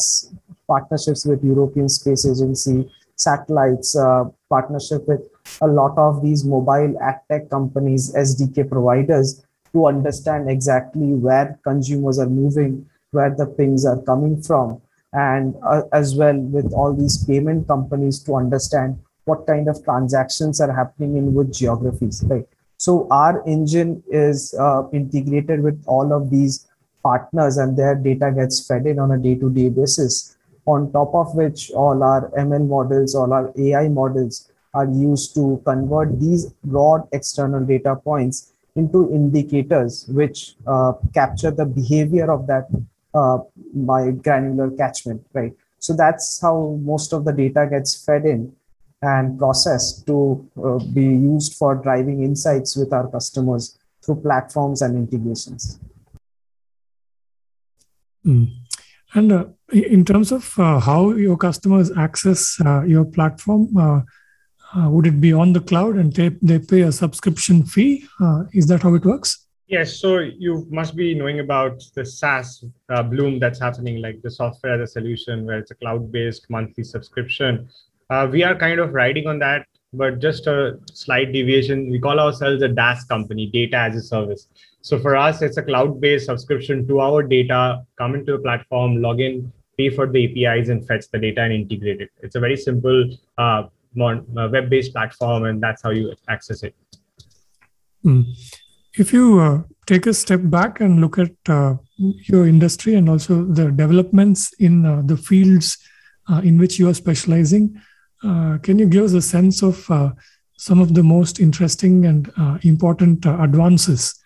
partnerships 0.66 1.24
with 1.24 1.42
European 1.44 1.88
Space 1.88 2.26
Agency, 2.26 2.90
satellites, 3.16 3.96
uh, 3.96 4.24
partnership 4.48 5.06
with 5.06 5.22
a 5.60 5.66
lot 5.66 5.96
of 5.98 6.22
these 6.22 6.44
mobile 6.44 6.96
ad 7.00 7.20
tech 7.30 7.50
companies, 7.50 8.12
SDK 8.14 8.68
providers, 8.68 9.44
to 9.72 9.86
understand 9.86 10.48
exactly 10.48 11.14
where 11.14 11.58
consumers 11.64 12.18
are 12.18 12.28
moving, 12.28 12.88
where 13.10 13.34
the 13.34 13.46
pings 13.46 13.84
are 13.84 14.00
coming 14.02 14.40
from, 14.40 14.80
and 15.12 15.54
uh, 15.62 15.82
as 15.92 16.14
well 16.14 16.38
with 16.38 16.72
all 16.72 16.92
these 16.92 17.24
payment 17.24 17.66
companies 17.68 18.22
to 18.24 18.34
understand 18.36 18.98
what 19.24 19.46
kind 19.46 19.68
of 19.68 19.82
transactions 19.84 20.60
are 20.60 20.72
happening 20.72 21.16
in 21.16 21.34
which 21.34 21.58
geographies, 21.58 22.22
right? 22.26 22.46
So 22.76 23.06
our 23.10 23.42
engine 23.46 24.02
is 24.08 24.54
uh, 24.58 24.88
integrated 24.92 25.62
with 25.62 25.82
all 25.86 26.12
of 26.12 26.30
these 26.30 26.68
partners 27.02 27.56
and 27.56 27.76
their 27.76 27.94
data 27.94 28.32
gets 28.34 28.66
fed 28.66 28.86
in 28.86 28.98
on 28.98 29.12
a 29.12 29.18
day-to-day 29.18 29.68
basis 29.68 30.36
on 30.66 30.92
top 30.92 31.14
of 31.14 31.34
which 31.34 31.70
all 31.72 32.02
our 32.02 32.30
ML 32.30 32.66
models, 32.66 33.14
all 33.14 33.32
our 33.32 33.52
AI 33.58 33.88
models 33.88 34.50
are 34.72 34.86
used 34.86 35.34
to 35.34 35.62
convert 35.64 36.18
these 36.20 36.46
broad 36.64 37.06
external 37.12 37.64
data 37.64 37.96
points 37.96 38.52
into 38.76 39.12
indicators 39.12 40.06
which 40.08 40.56
uh, 40.66 40.92
capture 41.12 41.50
the 41.50 41.64
behavior 41.64 42.30
of 42.30 42.46
that 42.46 42.66
uh, 43.14 43.38
by 43.74 44.10
granular 44.10 44.70
catchment, 44.70 45.24
right? 45.32 45.52
So 45.78 45.94
that's 45.94 46.40
how 46.40 46.78
most 46.82 47.12
of 47.12 47.24
the 47.24 47.32
data 47.32 47.68
gets 47.70 48.04
fed 48.04 48.24
in 48.24 48.54
and 49.02 49.38
processed 49.38 50.06
to 50.06 50.48
uh, 50.64 50.78
be 50.92 51.02
used 51.04 51.54
for 51.54 51.74
driving 51.74 52.22
insights 52.22 52.74
with 52.74 52.92
our 52.92 53.08
customers 53.10 53.78
through 54.02 54.16
platforms 54.16 54.82
and 54.82 54.96
integrations. 54.96 55.78
Mm. 58.26 58.48
And 59.14 59.32
uh, 59.32 59.44
in 59.72 60.04
terms 60.04 60.32
of 60.32 60.58
uh, 60.58 60.80
how 60.80 61.12
your 61.12 61.36
customers 61.36 61.90
access 61.96 62.60
uh, 62.64 62.82
your 62.82 63.04
platform, 63.04 63.76
uh, 63.76 64.00
uh, 64.76 64.90
would 64.90 65.06
it 65.06 65.20
be 65.20 65.32
on 65.32 65.52
the 65.52 65.60
cloud 65.60 65.96
and 65.96 66.12
they, 66.12 66.30
they 66.42 66.58
pay 66.58 66.80
a 66.82 66.92
subscription 66.92 67.64
fee? 67.64 68.06
is 68.52 68.66
that 68.66 68.82
how 68.82 68.94
it 68.94 69.04
works? 69.04 69.44
Yes, 69.66 69.96
so 69.96 70.18
you 70.18 70.66
must 70.70 70.94
be 70.94 71.14
knowing 71.14 71.40
about 71.40 71.82
the 71.94 72.04
SaaS 72.04 72.64
uh, 72.90 73.02
bloom 73.02 73.38
that's 73.38 73.58
happening, 73.58 74.02
like 74.02 74.20
the 74.20 74.30
software 74.30 74.74
as 74.74 74.90
a 74.90 74.92
solution, 74.92 75.46
where 75.46 75.58
it's 75.58 75.70
a 75.70 75.74
cloud-based 75.74 76.50
monthly 76.50 76.84
subscription. 76.84 77.68
Uh, 78.10 78.28
we 78.30 78.42
are 78.42 78.54
kind 78.54 78.78
of 78.78 78.92
riding 78.92 79.26
on 79.26 79.38
that, 79.38 79.66
but 79.94 80.18
just 80.18 80.46
a 80.46 80.78
slight 80.92 81.32
deviation. 81.32 81.90
We 81.90 81.98
call 81.98 82.20
ourselves 82.20 82.62
a 82.62 82.68
DaaS 82.68 83.04
company, 83.08 83.46
data 83.46 83.78
as 83.78 83.96
a 83.96 84.02
service. 84.02 84.48
So 84.84 84.98
for 84.98 85.16
us, 85.16 85.40
it's 85.40 85.56
a 85.56 85.62
cloud-based 85.62 86.26
subscription 86.26 86.86
to 86.88 87.00
our 87.00 87.22
data. 87.22 87.82
Come 87.96 88.14
into 88.14 88.32
the 88.32 88.38
platform, 88.38 89.00
log 89.00 89.18
in, 89.18 89.50
pay 89.78 89.88
for 89.88 90.06
the 90.06 90.24
APIs, 90.26 90.68
and 90.68 90.86
fetch 90.86 91.06
the 91.10 91.18
data 91.18 91.40
and 91.40 91.54
integrate 91.54 92.02
it. 92.02 92.10
It's 92.20 92.34
a 92.34 92.40
very 92.40 92.54
simple 92.54 93.08
uh, 93.38 93.62
uh 93.98 94.48
web-based 94.52 94.92
platform, 94.92 95.44
and 95.44 95.62
that's 95.62 95.82
how 95.82 95.88
you 95.88 96.14
access 96.28 96.62
it. 96.62 96.74
Mm. 98.04 98.26
If 98.98 99.10
you 99.14 99.40
uh, 99.40 99.62
take 99.86 100.04
a 100.04 100.12
step 100.12 100.40
back 100.44 100.80
and 100.80 101.00
look 101.00 101.18
at 101.18 101.32
uh, 101.48 101.76
your 102.28 102.46
industry 102.46 102.94
and 102.94 103.08
also 103.08 103.42
the 103.42 103.70
developments 103.70 104.52
in 104.58 104.84
uh, 104.84 105.00
the 105.02 105.16
fields 105.16 105.78
uh, 106.30 106.42
in 106.44 106.58
which 106.58 106.78
you 106.78 106.90
are 106.90 106.94
specializing, 106.94 107.80
can 108.62 108.78
you 108.78 108.86
give 108.86 109.04
us 109.04 109.14
a 109.14 109.22
sense 109.22 109.62
of 109.62 109.76
some 110.58 110.80
of 110.80 110.92
the 110.94 111.02
most 111.02 111.40
interesting 111.40 112.04
and 112.04 112.30
important 112.62 113.24
advances 113.24 114.20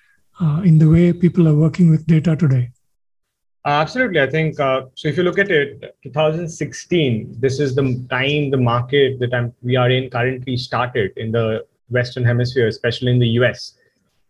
in 0.64 0.78
the 0.78 0.88
way 0.88 1.12
people 1.12 1.49
are 1.49 1.54
working 1.54 1.90
with 1.90 2.07
data 2.07 2.37
today? 2.37 2.71
Absolutely. 3.64 4.21
I 4.21 4.30
think 4.30 4.57
so. 4.57 4.90
If 5.04 5.16
you 5.16 5.23
look 5.25 5.38
at 5.38 5.50
it, 5.50 5.97
2016, 6.04 7.37
this 7.38 7.61
is 7.61 7.75
the 7.75 8.07
time 8.09 8.50
the 8.50 8.57
market 8.57 9.18
that 9.18 9.52
we 9.62 9.76
are 9.76 9.90
in 9.90 10.09
currently 10.09 10.57
started 10.57 11.12
in 11.16 11.33
the 11.33 11.66
Western 11.90 12.25
Hemisphere, 12.25 12.68
especially 12.68 13.11
in 13.12 13.18
the 13.18 13.28
US 13.40 13.75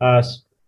uh, 0.01 0.23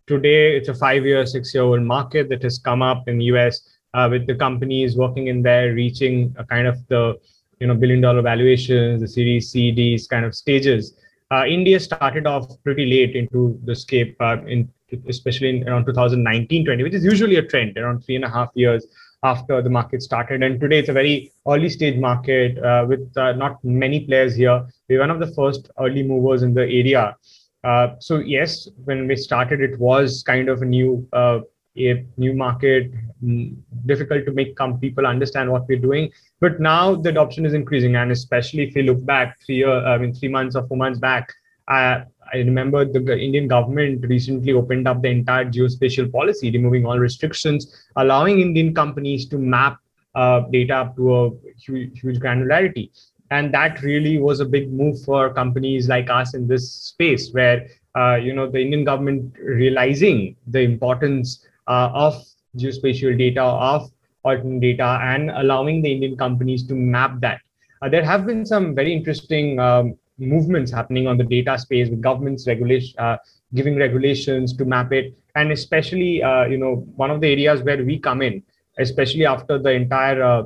today, 0.06 0.56
it's 0.56 0.68
a 0.68 0.74
five-year, 0.74 1.24
six-year-old 1.26 1.82
market 1.82 2.28
that 2.28 2.42
has 2.42 2.58
come 2.58 2.82
up 2.82 3.06
in 3.08 3.18
the 3.18 3.26
US 3.26 3.62
uh, 3.94 4.08
with 4.10 4.26
the 4.26 4.34
companies 4.34 4.96
working 4.96 5.28
in 5.28 5.42
there, 5.42 5.72
reaching 5.72 6.34
a 6.38 6.44
kind 6.44 6.66
of 6.66 6.76
the 6.88 7.18
you 7.60 7.66
know 7.66 7.74
billion-dollar 7.74 8.22
valuations, 8.22 9.00
the 9.00 9.08
Series 9.08 9.50
C, 9.50 9.70
D's 9.70 10.06
kind 10.06 10.24
of 10.24 10.34
stages. 10.34 10.96
Uh, 11.30 11.44
India 11.46 11.78
started 11.78 12.26
off 12.26 12.46
pretty 12.64 12.86
late 12.86 13.14
into 13.14 13.60
the 13.64 13.74
scape, 13.74 14.16
uh, 14.20 14.38
in 14.46 14.68
especially 15.08 15.50
in 15.50 15.68
around 15.68 15.86
2019-20, 15.86 16.82
which 16.82 16.94
is 16.94 17.04
usually 17.04 17.36
a 17.36 17.42
trend 17.42 17.76
around 17.76 18.04
three 18.04 18.16
and 18.16 18.24
a 18.24 18.30
half 18.30 18.50
years 18.54 18.86
after 19.22 19.60
the 19.60 19.70
market 19.70 20.02
started. 20.02 20.42
And 20.42 20.60
today 20.60 20.78
it's 20.78 20.88
a 20.88 20.92
very 20.92 21.32
early 21.46 21.68
stage 21.68 21.98
market 21.98 22.58
uh, 22.58 22.86
with 22.88 23.12
uh, 23.16 23.32
not 23.32 23.62
many 23.64 24.00
players 24.06 24.34
here. 24.34 24.66
We're 24.88 25.00
one 25.00 25.10
of 25.10 25.20
the 25.20 25.32
first 25.34 25.70
early 25.78 26.02
movers 26.02 26.42
in 26.42 26.54
the 26.54 26.62
area. 26.62 27.16
Uh, 27.62 27.88
so 27.98 28.18
yes, 28.18 28.68
when 28.84 29.06
we 29.06 29.16
started, 29.16 29.60
it 29.60 29.78
was 29.78 30.22
kind 30.22 30.48
of 30.48 30.62
a 30.62 30.64
new 30.64 31.06
uh, 31.12 31.40
a 31.78 32.04
new 32.16 32.34
market, 32.34 32.92
mm, 33.22 33.56
difficult 33.86 34.26
to 34.26 34.32
make 34.32 34.56
come 34.56 34.78
people 34.80 35.06
understand 35.06 35.50
what 35.50 35.68
we're 35.68 35.78
doing. 35.78 36.10
But 36.40 36.60
now 36.60 36.94
the 36.94 37.10
adoption 37.10 37.46
is 37.46 37.54
increasing, 37.54 37.94
and 37.96 38.10
especially 38.10 38.64
if 38.64 38.74
you 38.74 38.82
look 38.82 39.04
back 39.04 39.38
three 39.44 39.56
year, 39.56 39.86
I 39.86 39.98
mean 39.98 40.14
three 40.14 40.28
months 40.28 40.56
or 40.56 40.66
four 40.66 40.76
months 40.76 40.98
back, 40.98 41.32
uh, 41.68 42.04
I 42.32 42.38
remember 42.38 42.84
the 42.84 43.18
Indian 43.18 43.48
government 43.48 44.04
recently 44.06 44.52
opened 44.52 44.86
up 44.86 45.02
the 45.02 45.08
entire 45.08 45.44
geospatial 45.44 46.12
policy, 46.12 46.50
removing 46.50 46.86
all 46.86 46.98
restrictions, 46.98 47.88
allowing 47.96 48.40
Indian 48.40 48.74
companies 48.74 49.26
to 49.28 49.38
map 49.38 49.78
uh, 50.14 50.40
data 50.50 50.74
up 50.76 50.96
to 50.96 51.14
a 51.14 51.30
huge, 51.56 52.00
huge 52.00 52.18
granularity. 52.18 52.90
And 53.30 53.54
that 53.54 53.82
really 53.82 54.18
was 54.18 54.40
a 54.40 54.44
big 54.44 54.72
move 54.72 55.02
for 55.02 55.32
companies 55.32 55.88
like 55.88 56.10
us 56.10 56.34
in 56.34 56.48
this 56.48 56.72
space 56.72 57.30
where 57.32 57.68
uh, 57.96 58.16
you 58.16 58.32
know 58.32 58.48
the 58.48 58.60
indian 58.60 58.84
government 58.84 59.34
realizing 59.42 60.36
the 60.46 60.60
importance 60.60 61.44
uh, 61.66 61.90
of 61.92 62.14
geospatial 62.56 63.16
data 63.16 63.42
of 63.42 63.90
alternate 64.24 64.60
data 64.60 64.98
and 65.02 65.30
allowing 65.30 65.82
the 65.82 65.92
indian 65.92 66.16
companies 66.16 66.66
to 66.66 66.74
map 66.74 67.20
that. 67.20 67.40
Uh, 67.82 67.88
there 67.88 68.04
have 68.04 68.26
been 68.26 68.44
some 68.44 68.74
very 68.74 68.92
interesting 68.92 69.58
um, 69.58 69.96
movements 70.20 70.70
happening 70.70 71.06
on 71.06 71.16
the 71.16 71.24
data 71.24 71.58
space 71.58 71.88
with 71.88 72.00
governments 72.00 72.46
regulation 72.46 72.94
uh, 72.98 73.16
giving 73.54 73.76
regulations 73.76 74.52
to 74.56 74.64
map 74.64 74.92
it 74.92 75.16
and 75.34 75.50
especially 75.50 76.22
uh, 76.22 76.44
you 76.44 76.58
know 76.58 76.76
one 76.96 77.10
of 77.10 77.20
the 77.20 77.28
areas 77.28 77.62
where 77.62 77.82
we 77.84 77.98
come 77.98 78.22
in 78.22 78.42
especially 78.78 79.26
after 79.26 79.58
the 79.58 79.70
entire 79.70 80.22
uh, 80.22 80.42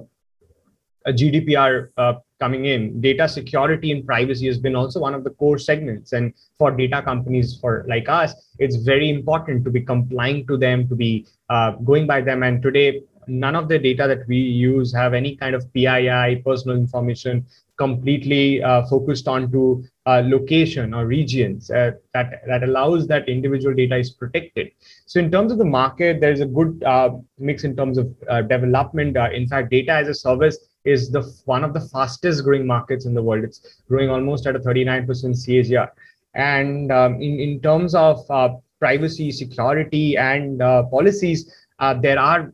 GDPR 1.09 1.91
uh, 1.97 2.15
coming 2.41 2.65
in, 2.65 3.01
data 3.01 3.29
security 3.29 3.93
and 3.93 4.07
privacy 4.07 4.47
has 4.47 4.59
been 4.59 4.75
also 4.75 5.01
one 5.01 5.15
of 5.15 5.25
the 5.25 5.31
core 5.31 5.59
segments. 5.59 6.13
And 6.13 6.33
for 6.59 6.71
data 6.71 7.03
companies 7.03 7.59
for 7.61 7.85
like 7.89 8.09
us, 8.09 8.35
it's 8.59 8.77
very 8.77 9.11
important 9.11 9.65
to 9.65 9.71
be 9.71 9.81
complying 9.81 10.47
to 10.47 10.57
them, 10.57 10.89
to 10.89 10.95
be 10.95 11.27
uh, 11.49 11.73
going 11.91 12.07
by 12.07 12.21
them. 12.21 12.43
And 12.43 12.63
today, 12.63 13.03
none 13.27 13.57
of 13.57 13.69
the 13.69 13.79
data 13.79 14.07
that 14.07 14.27
we 14.29 14.37
use 14.37 14.93
have 14.95 15.15
any 15.15 15.37
kind 15.37 15.55
of 15.55 15.73
PII, 15.73 16.43
personal 16.45 16.77
information, 16.77 17.47
completely 17.77 18.63
uh, 18.63 18.87
focused 18.87 19.27
onto 19.27 19.83
uh, 20.07 20.23
location 20.25 20.95
or 20.95 21.07
regions 21.07 21.71
uh, 21.71 21.93
that 22.13 22.43
that 22.47 22.63
allows 22.63 23.07
that 23.09 23.29
individual 23.29 23.75
data 23.75 23.97
is 23.97 24.11
protected. 24.11 24.71
So 25.07 25.19
in 25.19 25.31
terms 25.31 25.51
of 25.51 25.59
the 25.59 25.65
market, 25.65 26.21
there 26.21 26.33
is 26.33 26.41
a 26.41 26.47
good 26.47 26.83
uh, 26.85 27.11
mix 27.39 27.65
in 27.65 27.75
terms 27.77 27.99
of 27.99 28.15
uh, 28.29 28.43
development. 28.43 29.17
Uh, 29.17 29.31
in 29.33 29.49
fact, 29.49 29.71
data 29.71 29.93
as 29.93 30.09
a 30.09 30.15
service 30.15 30.59
is 30.85 31.11
the 31.11 31.23
one 31.47 31.65
of 31.65 31.73
the 31.73 31.81
fastest 31.81 32.45
growing 32.45 32.67
markets 32.67 33.07
in 33.07 33.15
the 33.15 33.23
world. 33.23 33.45
It's 33.45 33.83
growing 33.89 34.11
almost 34.11 34.47
at 34.47 34.55
a 34.55 34.61
39% 34.61 35.07
CAGR. 35.07 35.89
And 36.35 36.93
um, 36.93 37.15
in, 37.15 37.41
in 37.41 37.61
terms 37.61 37.95
of 37.95 38.27
privacy, 38.79 39.33
security, 39.33 40.17
and 40.17 40.59
policies, 40.91 41.51
there 42.03 42.19
are 42.19 42.53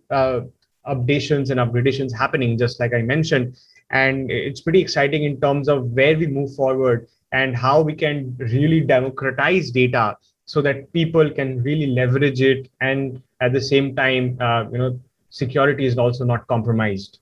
updations 0.86 1.50
and 1.50 1.60
upgradations 1.60 2.16
happening, 2.16 2.58
just 2.58 2.80
like 2.80 2.94
I 2.94 3.02
mentioned. 3.02 3.56
And 3.90 4.30
it's 4.30 4.60
pretty 4.60 4.80
exciting 4.80 5.24
in 5.24 5.40
terms 5.40 5.68
of 5.68 5.90
where 5.92 6.16
we 6.16 6.26
move 6.26 6.54
forward 6.54 7.08
and 7.32 7.56
how 7.56 7.80
we 7.80 7.94
can 7.94 8.36
really 8.38 8.80
democratize 8.80 9.70
data 9.70 10.16
so 10.44 10.60
that 10.62 10.92
people 10.92 11.30
can 11.30 11.62
really 11.62 11.86
leverage 11.86 12.40
it 12.40 12.68
and 12.80 13.22
at 13.40 13.52
the 13.52 13.60
same 13.60 13.94
time, 13.94 14.36
uh, 14.40 14.64
you 14.70 14.78
know, 14.78 15.00
security 15.30 15.86
is 15.86 15.96
also 15.96 16.24
not 16.24 16.46
compromised 16.48 17.20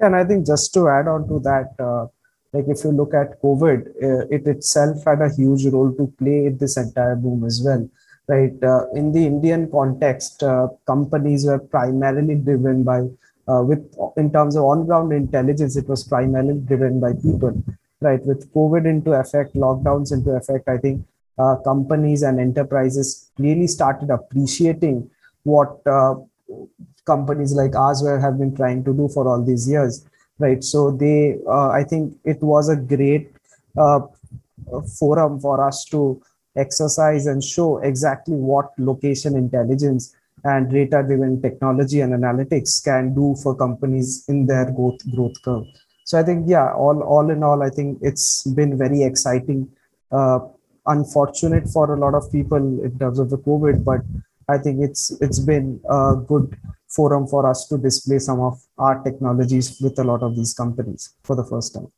and 0.00 0.16
i 0.16 0.24
think 0.24 0.46
just 0.46 0.72
to 0.74 0.88
add 0.88 1.06
on 1.06 1.26
to 1.28 1.38
that 1.40 1.68
uh, 1.78 2.06
like 2.52 2.64
if 2.74 2.82
you 2.84 2.90
look 2.90 3.14
at 3.14 3.40
covid 3.42 3.86
uh, 4.08 4.26
it 4.36 4.46
itself 4.46 5.04
had 5.04 5.20
a 5.20 5.32
huge 5.34 5.66
role 5.66 5.92
to 5.92 6.06
play 6.18 6.46
in 6.46 6.58
this 6.58 6.76
entire 6.76 7.16
boom 7.16 7.44
as 7.44 7.62
well 7.64 7.88
right 8.32 8.64
uh, 8.72 8.84
in 9.00 9.12
the 9.12 9.24
indian 9.32 9.62
context 9.76 10.42
uh, 10.42 10.66
companies 10.92 11.44
were 11.50 11.58
primarily 11.76 12.36
driven 12.48 12.82
by 12.90 13.00
uh, 13.50 13.62
with 13.68 13.82
in 14.22 14.28
terms 14.36 14.56
of 14.56 14.64
on 14.72 14.86
ground 14.86 15.12
intelligence 15.12 15.76
it 15.82 15.88
was 15.92 16.02
primarily 16.14 16.58
driven 16.70 17.00
by 17.04 17.12
people 17.26 17.54
right? 18.02 18.24
With 18.24 18.50
covid 18.54 18.86
into 18.86 19.12
effect 19.12 19.54
lockdowns 19.54 20.12
into 20.16 20.30
effect 20.40 20.68
i 20.68 20.78
think 20.84 21.06
uh, 21.38 21.56
companies 21.70 22.22
and 22.22 22.40
enterprises 22.40 23.30
really 23.38 23.66
started 23.66 24.10
appreciating 24.10 25.10
what 25.42 25.72
companies 27.06 27.52
like 27.52 27.74
ours 27.74 28.02
were, 28.02 28.18
have 28.20 28.38
been 28.38 28.54
trying 28.54 28.84
to 28.84 28.92
do 28.92 29.08
for 29.08 29.28
all 29.28 29.42
these 29.42 29.68
years 29.68 30.04
right? 30.40 30.64
So 30.64 30.90
they 30.90 31.36
uh, 31.46 31.68
i 31.68 31.84
think 31.84 32.16
it 32.24 32.42
was 32.42 32.68
a 32.68 32.76
great 32.76 33.30
uh, 33.78 34.00
forum 34.98 35.38
for 35.40 35.56
us 35.66 35.84
to 35.92 36.20
exercise 36.56 37.26
and 37.26 37.42
show 37.42 37.78
exactly 37.78 38.34
what 38.34 38.70
location 38.78 39.36
intelligence 39.36 40.14
and 40.44 40.70
data 40.70 41.02
driven 41.06 41.40
technology 41.40 42.00
and 42.00 42.12
analytics 42.12 42.82
can 42.82 43.14
do 43.14 43.34
for 43.42 43.54
companies 43.54 44.24
in 44.28 44.46
their 44.46 44.70
growth 44.72 44.98
growth 45.14 45.40
curve 45.44 45.64
so 46.04 46.18
i 46.18 46.22
think 46.22 46.44
yeah 46.48 46.72
all 46.72 47.02
all 47.02 47.30
in 47.30 47.42
all 47.42 47.62
i 47.62 47.70
think 47.70 47.98
it's 48.00 48.44
been 48.60 48.76
very 48.76 49.02
exciting 49.02 49.68
uh, 50.12 50.40
unfortunate 50.86 51.68
for 51.68 51.94
a 51.94 51.98
lot 51.98 52.14
of 52.14 52.30
people 52.32 52.56
in 52.56 52.98
terms 52.98 53.18
of 53.18 53.30
the 53.30 53.38
covid 53.38 53.84
but 53.84 54.00
i 54.48 54.58
think 54.58 54.80
it's 54.80 55.10
it's 55.20 55.38
been 55.38 55.78
a 55.90 56.16
good 56.16 56.56
forum 56.90 57.26
for 57.26 57.48
us 57.48 57.66
to 57.68 57.78
display 57.78 58.18
some 58.18 58.40
of 58.40 58.60
our 58.78 59.02
technologies 59.02 59.80
with 59.80 59.98
a 59.98 60.04
lot 60.04 60.22
of 60.22 60.36
these 60.36 60.52
companies 60.52 61.14
for 61.22 61.36
the 61.36 61.44
first 61.44 61.74
time. 61.74 61.90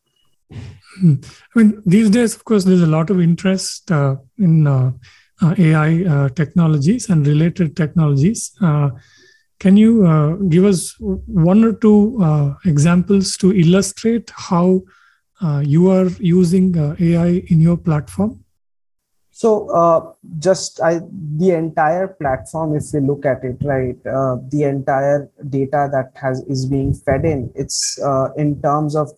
I 1.03 1.19
mean, 1.55 1.83
these 1.87 2.11
days, 2.11 2.35
of 2.35 2.45
course, 2.45 2.65
there's 2.65 2.83
a 2.83 2.87
lot 2.87 3.11
of 3.11 3.21
interest 3.21 3.91
uh, 3.91 4.17
in 4.39 4.67
uh, 4.67 4.93
uh, 5.43 5.55
AI 5.59 6.05
uh, 6.05 6.29
technologies 6.29 7.09
and 7.09 7.27
related 7.27 7.77
technologies. 7.77 8.53
Uh, 8.61 8.91
can 9.59 9.77
you 9.77 10.07
uh, 10.07 10.35
give 10.49 10.65
us 10.65 10.95
one 11.01 11.65
or 11.65 11.73
two 11.73 12.57
examples 12.65 13.37
to 13.39 13.53
illustrate 13.53 14.31
how 14.35 14.83
you 15.63 15.91
are 15.91 16.09
using 16.21 16.77
AI 16.77 17.43
in 17.49 17.61
your 17.61 17.77
platform? 17.77 18.45
So, 19.31 20.17
just 20.39 20.81
I, 20.81 21.01
the 21.37 21.53
entire 21.53 22.09
platform, 22.09 22.77
if 22.77 22.85
you 22.93 23.01
look 23.01 23.25
at 23.25 23.43
it, 23.45 23.57
right, 23.63 24.01
the 24.05 24.65
entire 24.65 25.31
data 25.49 25.89
that 25.93 26.13
has 26.15 26.43
is 26.43 26.67
being 26.67 26.93
fed 26.93 27.25
in, 27.25 27.51
it's 27.55 27.99
in 28.37 28.61
terms 28.63 28.95
of 28.95 29.11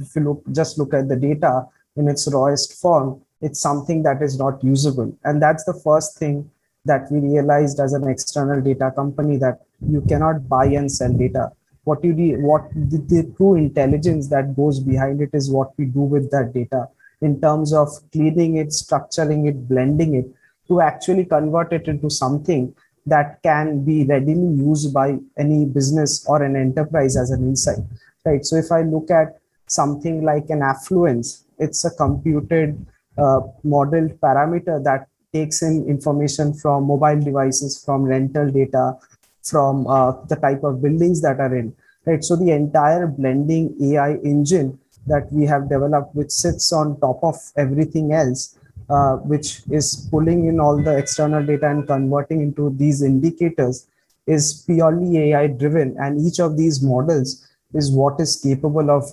if 0.00 0.14
you 0.16 0.22
look 0.22 0.42
just 0.52 0.78
look 0.78 0.94
at 0.94 1.08
the 1.08 1.16
data 1.16 1.66
in 1.96 2.08
its 2.08 2.32
rawest 2.32 2.80
form, 2.80 3.20
it's 3.40 3.60
something 3.60 4.02
that 4.02 4.22
is 4.22 4.38
not 4.38 4.62
usable, 4.62 5.16
and 5.24 5.42
that's 5.42 5.64
the 5.64 5.74
first 5.74 6.18
thing 6.18 6.50
that 6.84 7.10
we 7.10 7.20
realized 7.20 7.78
as 7.80 7.92
an 7.92 8.08
external 8.08 8.60
data 8.60 8.92
company 8.94 9.36
that 9.36 9.60
you 9.88 10.00
cannot 10.02 10.48
buy 10.48 10.66
and 10.66 10.90
sell 10.90 11.12
data. 11.12 11.52
What 11.84 12.04
you 12.04 12.12
need 12.12 12.42
what 12.42 12.68
the, 12.74 12.98
the, 12.98 13.32
true 13.36 13.56
intelligence 13.56 14.28
that 14.28 14.56
goes 14.56 14.78
behind 14.80 15.20
it 15.20 15.30
is 15.32 15.50
what 15.50 15.72
we 15.76 15.86
do 15.86 16.00
with 16.00 16.30
that 16.30 16.52
data. 16.52 16.88
In 17.20 17.40
terms 17.40 17.72
of 17.72 17.88
cleaning 18.12 18.56
it 18.56 18.68
structuring 18.68 19.48
it 19.48 19.68
blending 19.68 20.14
it 20.14 20.26
to 20.68 20.80
actually 20.80 21.24
convert 21.24 21.72
it 21.72 21.88
into 21.88 22.08
something 22.08 22.74
that 23.06 23.42
can 23.42 23.84
be 23.84 24.04
readily 24.04 24.54
used 24.54 24.94
by 24.94 25.18
any 25.36 25.64
business 25.64 26.24
or 26.28 26.42
an 26.42 26.54
enterprise 26.54 27.16
as 27.16 27.30
an 27.30 27.42
insight 27.42 27.78
right? 28.24 28.44
So 28.44 28.56
if 28.56 28.70
i 28.72 28.82
look 28.82 29.10
at 29.10 29.38
something 29.74 30.22
like 30.22 30.48
an 30.50 30.62
affluence 30.62 31.44
it's 31.58 31.84
a 31.84 31.90
computed 31.90 32.84
uh, 33.18 33.40
modeled 33.62 34.12
parameter 34.20 34.82
that 34.82 35.08
takes 35.32 35.62
in 35.62 35.86
information 35.88 36.52
from 36.52 36.84
mobile 36.84 37.20
devices, 37.20 37.82
from 37.84 38.02
rental 38.02 38.50
data, 38.50 38.96
from 39.42 39.86
uh, 39.86 40.12
the 40.26 40.36
type 40.36 40.62
of 40.64 40.82
buildings 40.82 41.22
that 41.22 41.40
are 41.40 41.54
in. 41.56 41.74
Right. 42.04 42.22
So 42.24 42.36
the 42.36 42.50
entire 42.50 43.06
blending 43.06 43.76
AI 43.80 44.14
engine 44.24 44.78
that 45.06 45.32
we 45.32 45.46
have 45.46 45.68
developed, 45.68 46.14
which 46.14 46.30
sits 46.30 46.72
on 46.72 46.98
top 47.00 47.22
of 47.22 47.36
everything 47.56 48.12
else, 48.12 48.58
uh, 48.90 49.16
which 49.16 49.62
is 49.70 50.08
pulling 50.10 50.46
in 50.46 50.58
all 50.60 50.82
the 50.82 50.96
external 50.96 51.44
data 51.44 51.70
and 51.70 51.86
converting 51.86 52.40
into 52.40 52.70
these 52.76 53.02
indicators, 53.02 53.86
is 54.26 54.64
purely 54.66 55.32
AI 55.32 55.46
driven. 55.46 55.96
And 55.98 56.20
each 56.20 56.40
of 56.40 56.56
these 56.56 56.82
models 56.82 57.46
is 57.74 57.90
what 57.90 58.20
is 58.20 58.40
capable 58.42 58.90
of 58.90 59.04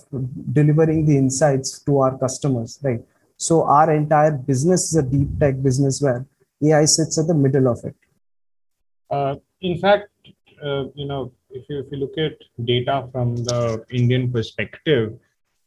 delivering 0.52 1.06
the 1.06 1.16
insights 1.16 1.78
to 1.80 1.98
our 2.00 2.18
customers. 2.18 2.78
Right. 2.82 3.00
So 3.36 3.64
our 3.64 3.92
entire 3.92 4.32
business 4.32 4.92
is 4.92 4.96
a 4.96 5.02
deep 5.02 5.38
tech 5.38 5.62
business 5.62 6.02
where 6.02 6.26
AI 6.62 6.84
sits 6.84 7.18
at 7.18 7.26
the 7.26 7.34
middle 7.34 7.68
of 7.68 7.82
it. 7.84 7.96
Uh, 9.10 9.36
in 9.60 9.78
fact, 9.78 10.10
uh, 10.62 10.84
you 10.94 11.06
know, 11.06 11.32
if 11.50 11.64
you 11.68 11.80
if 11.80 11.86
you 11.90 11.98
look 11.98 12.16
at 12.18 12.36
data 12.64 13.08
from 13.12 13.36
the 13.36 13.84
Indian 13.90 14.30
perspective, 14.30 15.18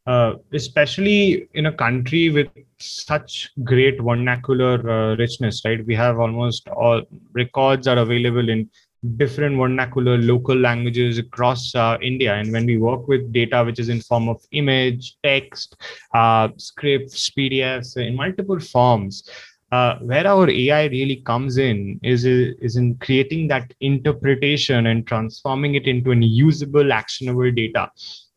uh, 0.05 0.33
especially 0.53 1.47
in 1.53 1.65
a 1.67 1.71
country 1.71 2.29
with 2.29 2.47
such 2.77 3.51
great 3.63 4.01
vernacular 4.01 4.75
uh, 4.89 5.15
richness, 5.15 5.63
right? 5.65 5.85
We 5.85 5.95
have 5.95 6.19
almost 6.19 6.67
all 6.67 7.01
records 7.33 7.87
are 7.87 7.97
available 7.97 8.49
in 8.49 8.69
different 9.17 9.57
vernacular 9.57 10.17
local 10.17 10.55
languages 10.55 11.17
across 11.17 11.75
uh, 11.75 11.97
India. 12.01 12.35
And 12.35 12.51
when 12.51 12.65
we 12.65 12.77
work 12.77 13.07
with 13.07 13.31
data, 13.31 13.63
which 13.63 13.79
is 13.79 13.89
in 13.89 14.01
form 14.01 14.29
of 14.29 14.41
image, 14.51 15.17
text, 15.23 15.75
uh, 16.13 16.49
scripts, 16.57 17.29
PDFs, 17.29 17.97
in 17.97 18.15
multiple 18.15 18.59
forms, 18.59 19.29
uh, 19.71 19.97
where 19.99 20.27
our 20.27 20.49
AI 20.49 20.85
really 20.85 21.17
comes 21.17 21.57
in 21.57 21.99
is, 22.03 22.25
is 22.25 22.75
in 22.75 22.95
creating 22.95 23.47
that 23.47 23.73
interpretation 23.79 24.87
and 24.87 25.07
transforming 25.07 25.75
it 25.75 25.87
into 25.87 26.11
an 26.11 26.21
usable, 26.21 26.93
actionable 26.93 27.51
data. 27.51 27.89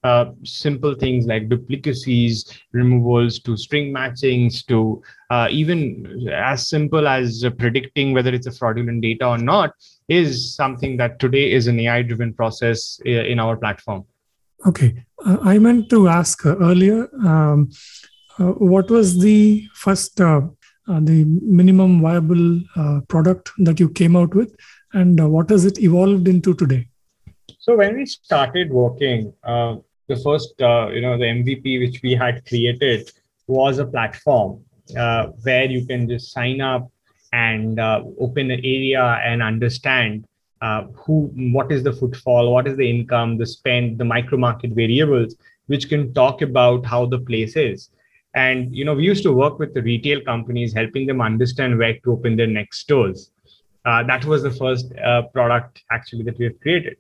Uh, 0.05 0.27
simple 0.45 0.95
things 0.95 1.27
like 1.27 1.49
duplicacies, 1.49 2.45
removals, 2.73 3.41
to 3.41 3.57
string 3.57 3.93
matchings, 3.93 4.65
to 4.65 5.03
uh, 5.31 5.49
even 5.51 6.29
as 6.33 6.69
simple 6.69 7.09
as 7.09 7.45
predicting 7.59 8.13
whether 8.13 8.33
it's 8.33 8.47
a 8.47 8.53
fraudulent 8.53 9.01
data 9.03 9.27
or 9.27 9.39
not, 9.39 9.75
is 10.09 10.55
something 10.55 10.97
that 10.97 11.19
today 11.19 11.51
is 11.51 11.67
an 11.67 11.81
AI 11.81 12.03
driven 12.03 12.33
process 12.33 13.01
uh, 13.05 13.11
in 13.11 13.41
our 13.41 13.57
platform. 13.57 14.05
Okay. 14.65 15.05
Uh, 15.25 15.39
I 15.43 15.59
meant 15.59 15.91
to 15.91 16.09
ask 16.09 16.47
earlier 16.47 17.09
um, 17.27 17.71
uh, 18.39 18.53
what 18.53 18.91
was 18.91 19.21
the 19.21 19.67
first, 19.75 20.21
uh, 20.21 20.43
uh, 20.89 21.01
the 21.01 21.25
minimum 21.25 22.01
viable 22.01 22.61
uh, 22.77 23.01
product 23.09 23.51
that 23.59 23.81
you 23.81 23.89
came 23.89 24.15
out 24.15 24.35
with, 24.35 24.55
and 24.93 25.33
what 25.33 25.51
has 25.51 25.65
it 25.65 25.81
evolved 25.81 26.29
into 26.29 26.55
today? 26.55 26.89
So, 27.59 27.77
when 27.77 27.97
we 27.97 28.07
started 28.07 28.71
working, 28.71 29.33
the 30.09 30.17
first, 30.17 30.55
you 30.59 31.01
know, 31.01 31.19
the 31.19 31.25
MVP 31.25 31.81
which 31.81 32.01
we 32.03 32.13
had 32.13 32.47
created 32.47 33.11
was 33.47 33.79
a 33.79 33.87
platform 33.87 34.63
where 35.43 35.65
you 35.65 35.87
can 35.87 36.09
just 36.09 36.33
sign 36.33 36.61
up 36.61 36.91
and 37.33 37.81
uh, 37.81 38.03
open 38.21 38.51
an 38.51 38.61
area 38.65 39.21
and 39.25 39.43
understand 39.43 40.27
uh, 40.63 40.85
who 40.95 41.31
what 41.57 41.71
is 41.71 41.83
the 41.83 41.93
footfall 41.93 42.53
what 42.53 42.67
is 42.67 42.77
the 42.77 42.89
income 42.89 43.37
the 43.37 43.47
spend 43.47 43.99
the 43.99 44.05
micro 44.05 44.39
market 44.39 44.71
variables 44.71 45.37
which 45.67 45.89
can 45.89 46.15
talk 46.15 46.43
about 46.43 46.87
how 46.87 47.05
the 47.05 47.19
place 47.19 47.57
is. 47.57 47.91
And 48.35 48.75
you 48.75 48.85
know 48.85 48.95
we 48.95 49.05
used 49.05 49.23
to 49.25 49.33
work 49.33 49.59
with 49.59 49.75
the 49.75 49.83
retail 49.83 50.21
companies 50.23 50.73
helping 50.73 51.07
them 51.07 51.21
understand 51.21 51.79
where 51.79 51.95
to 52.05 52.13
open 52.13 52.37
their 52.37 52.47
next 52.47 52.79
stores. 52.79 53.31
Uh, 53.85 54.03
that 54.05 54.25
was 54.25 54.43
the 54.43 54.51
first 54.51 54.87
uh, 55.05 55.23
product 55.35 55.83
actually 55.91 56.25
that 56.25 56.39
we 56.39 56.45
have 56.47 56.61
created 56.61 56.97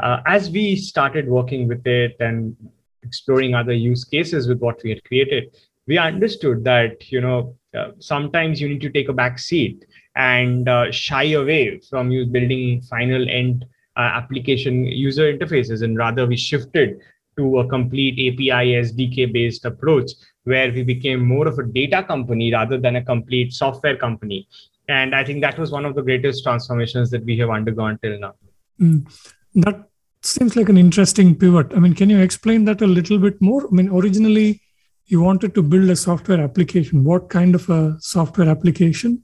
uh, 0.00 0.20
as 0.26 0.50
we 0.50 0.76
started 0.76 1.28
working 1.28 1.68
with 1.68 1.86
it 1.86 2.16
and 2.20 2.56
exploring 3.02 3.54
other 3.54 3.72
use 3.72 4.04
cases 4.04 4.48
with 4.48 4.58
what 4.60 4.80
we 4.82 4.90
had 4.90 5.02
created 5.04 5.54
we 5.86 5.98
understood 5.98 6.62
that 6.64 7.10
you 7.10 7.20
know 7.20 7.56
uh, 7.76 7.90
sometimes 7.98 8.60
you 8.60 8.68
need 8.68 8.80
to 8.80 8.90
take 8.90 9.08
a 9.08 9.12
back 9.12 9.38
seat 9.38 9.84
and 10.16 10.68
uh, 10.68 10.90
shy 10.90 11.24
away 11.42 11.80
from 11.90 12.10
you 12.10 12.26
building 12.26 12.80
final 12.82 13.28
end 13.28 13.64
uh, 13.96 14.10
application 14.20 14.84
user 14.84 15.32
interfaces. 15.32 15.82
And 15.82 15.96
rather 15.96 16.26
we 16.26 16.36
shifted 16.36 17.00
to 17.36 17.58
a 17.58 17.68
complete 17.68 18.14
api 18.14 18.72
sdk 18.84 19.32
based 19.32 19.64
approach 19.64 20.10
where 20.44 20.72
we 20.72 20.82
became 20.82 21.24
more 21.24 21.46
of 21.46 21.58
a 21.58 21.62
data 21.62 22.02
company 22.02 22.52
rather 22.52 22.78
than 22.78 22.96
a 22.96 23.04
complete 23.04 23.52
software 23.52 23.96
company. 23.96 24.48
And 24.88 25.14
i 25.14 25.22
think 25.24 25.42
that 25.42 25.58
was 25.58 25.70
one 25.70 25.84
of 25.84 25.94
the 25.94 26.02
greatest 26.02 26.42
transformations 26.42 27.10
that 27.10 27.24
we 27.24 27.38
have 27.38 27.50
undergone 27.50 27.98
till 28.02 28.18
now. 28.18 28.34
Mm, 28.80 29.06
that 29.54 29.87
seems 30.22 30.56
like 30.56 30.68
an 30.68 30.76
interesting 30.76 31.34
pivot 31.34 31.72
i 31.74 31.78
mean 31.78 31.94
can 31.94 32.10
you 32.10 32.18
explain 32.18 32.64
that 32.64 32.82
a 32.82 32.86
little 32.86 33.18
bit 33.18 33.40
more 33.40 33.66
i 33.66 33.70
mean 33.70 33.88
originally 33.90 34.60
you 35.08 35.20
wanted 35.22 35.54
to 35.54 35.62
build 35.62 35.88
a 35.88 35.96
software 35.96 36.40
application. 36.40 37.02
What 37.02 37.30
kind 37.30 37.54
of 37.54 37.68
a 37.70 37.96
software 37.98 38.48
application? 38.48 39.22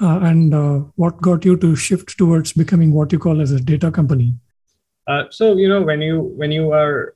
Uh, 0.00 0.18
and 0.22 0.54
uh, 0.54 0.78
what 0.96 1.20
got 1.20 1.44
you 1.44 1.56
to 1.56 1.74
shift 1.74 2.18
towards 2.18 2.52
becoming 2.52 2.92
what 2.92 3.12
you 3.12 3.18
call 3.18 3.40
as 3.40 3.50
a 3.52 3.60
data 3.60 3.90
company? 3.90 4.34
Uh, 5.06 5.24
so 5.30 5.56
you 5.56 5.68
know 5.68 5.82
when 5.82 6.00
you 6.00 6.20
when 6.20 6.50
you 6.52 6.72
are 6.72 7.14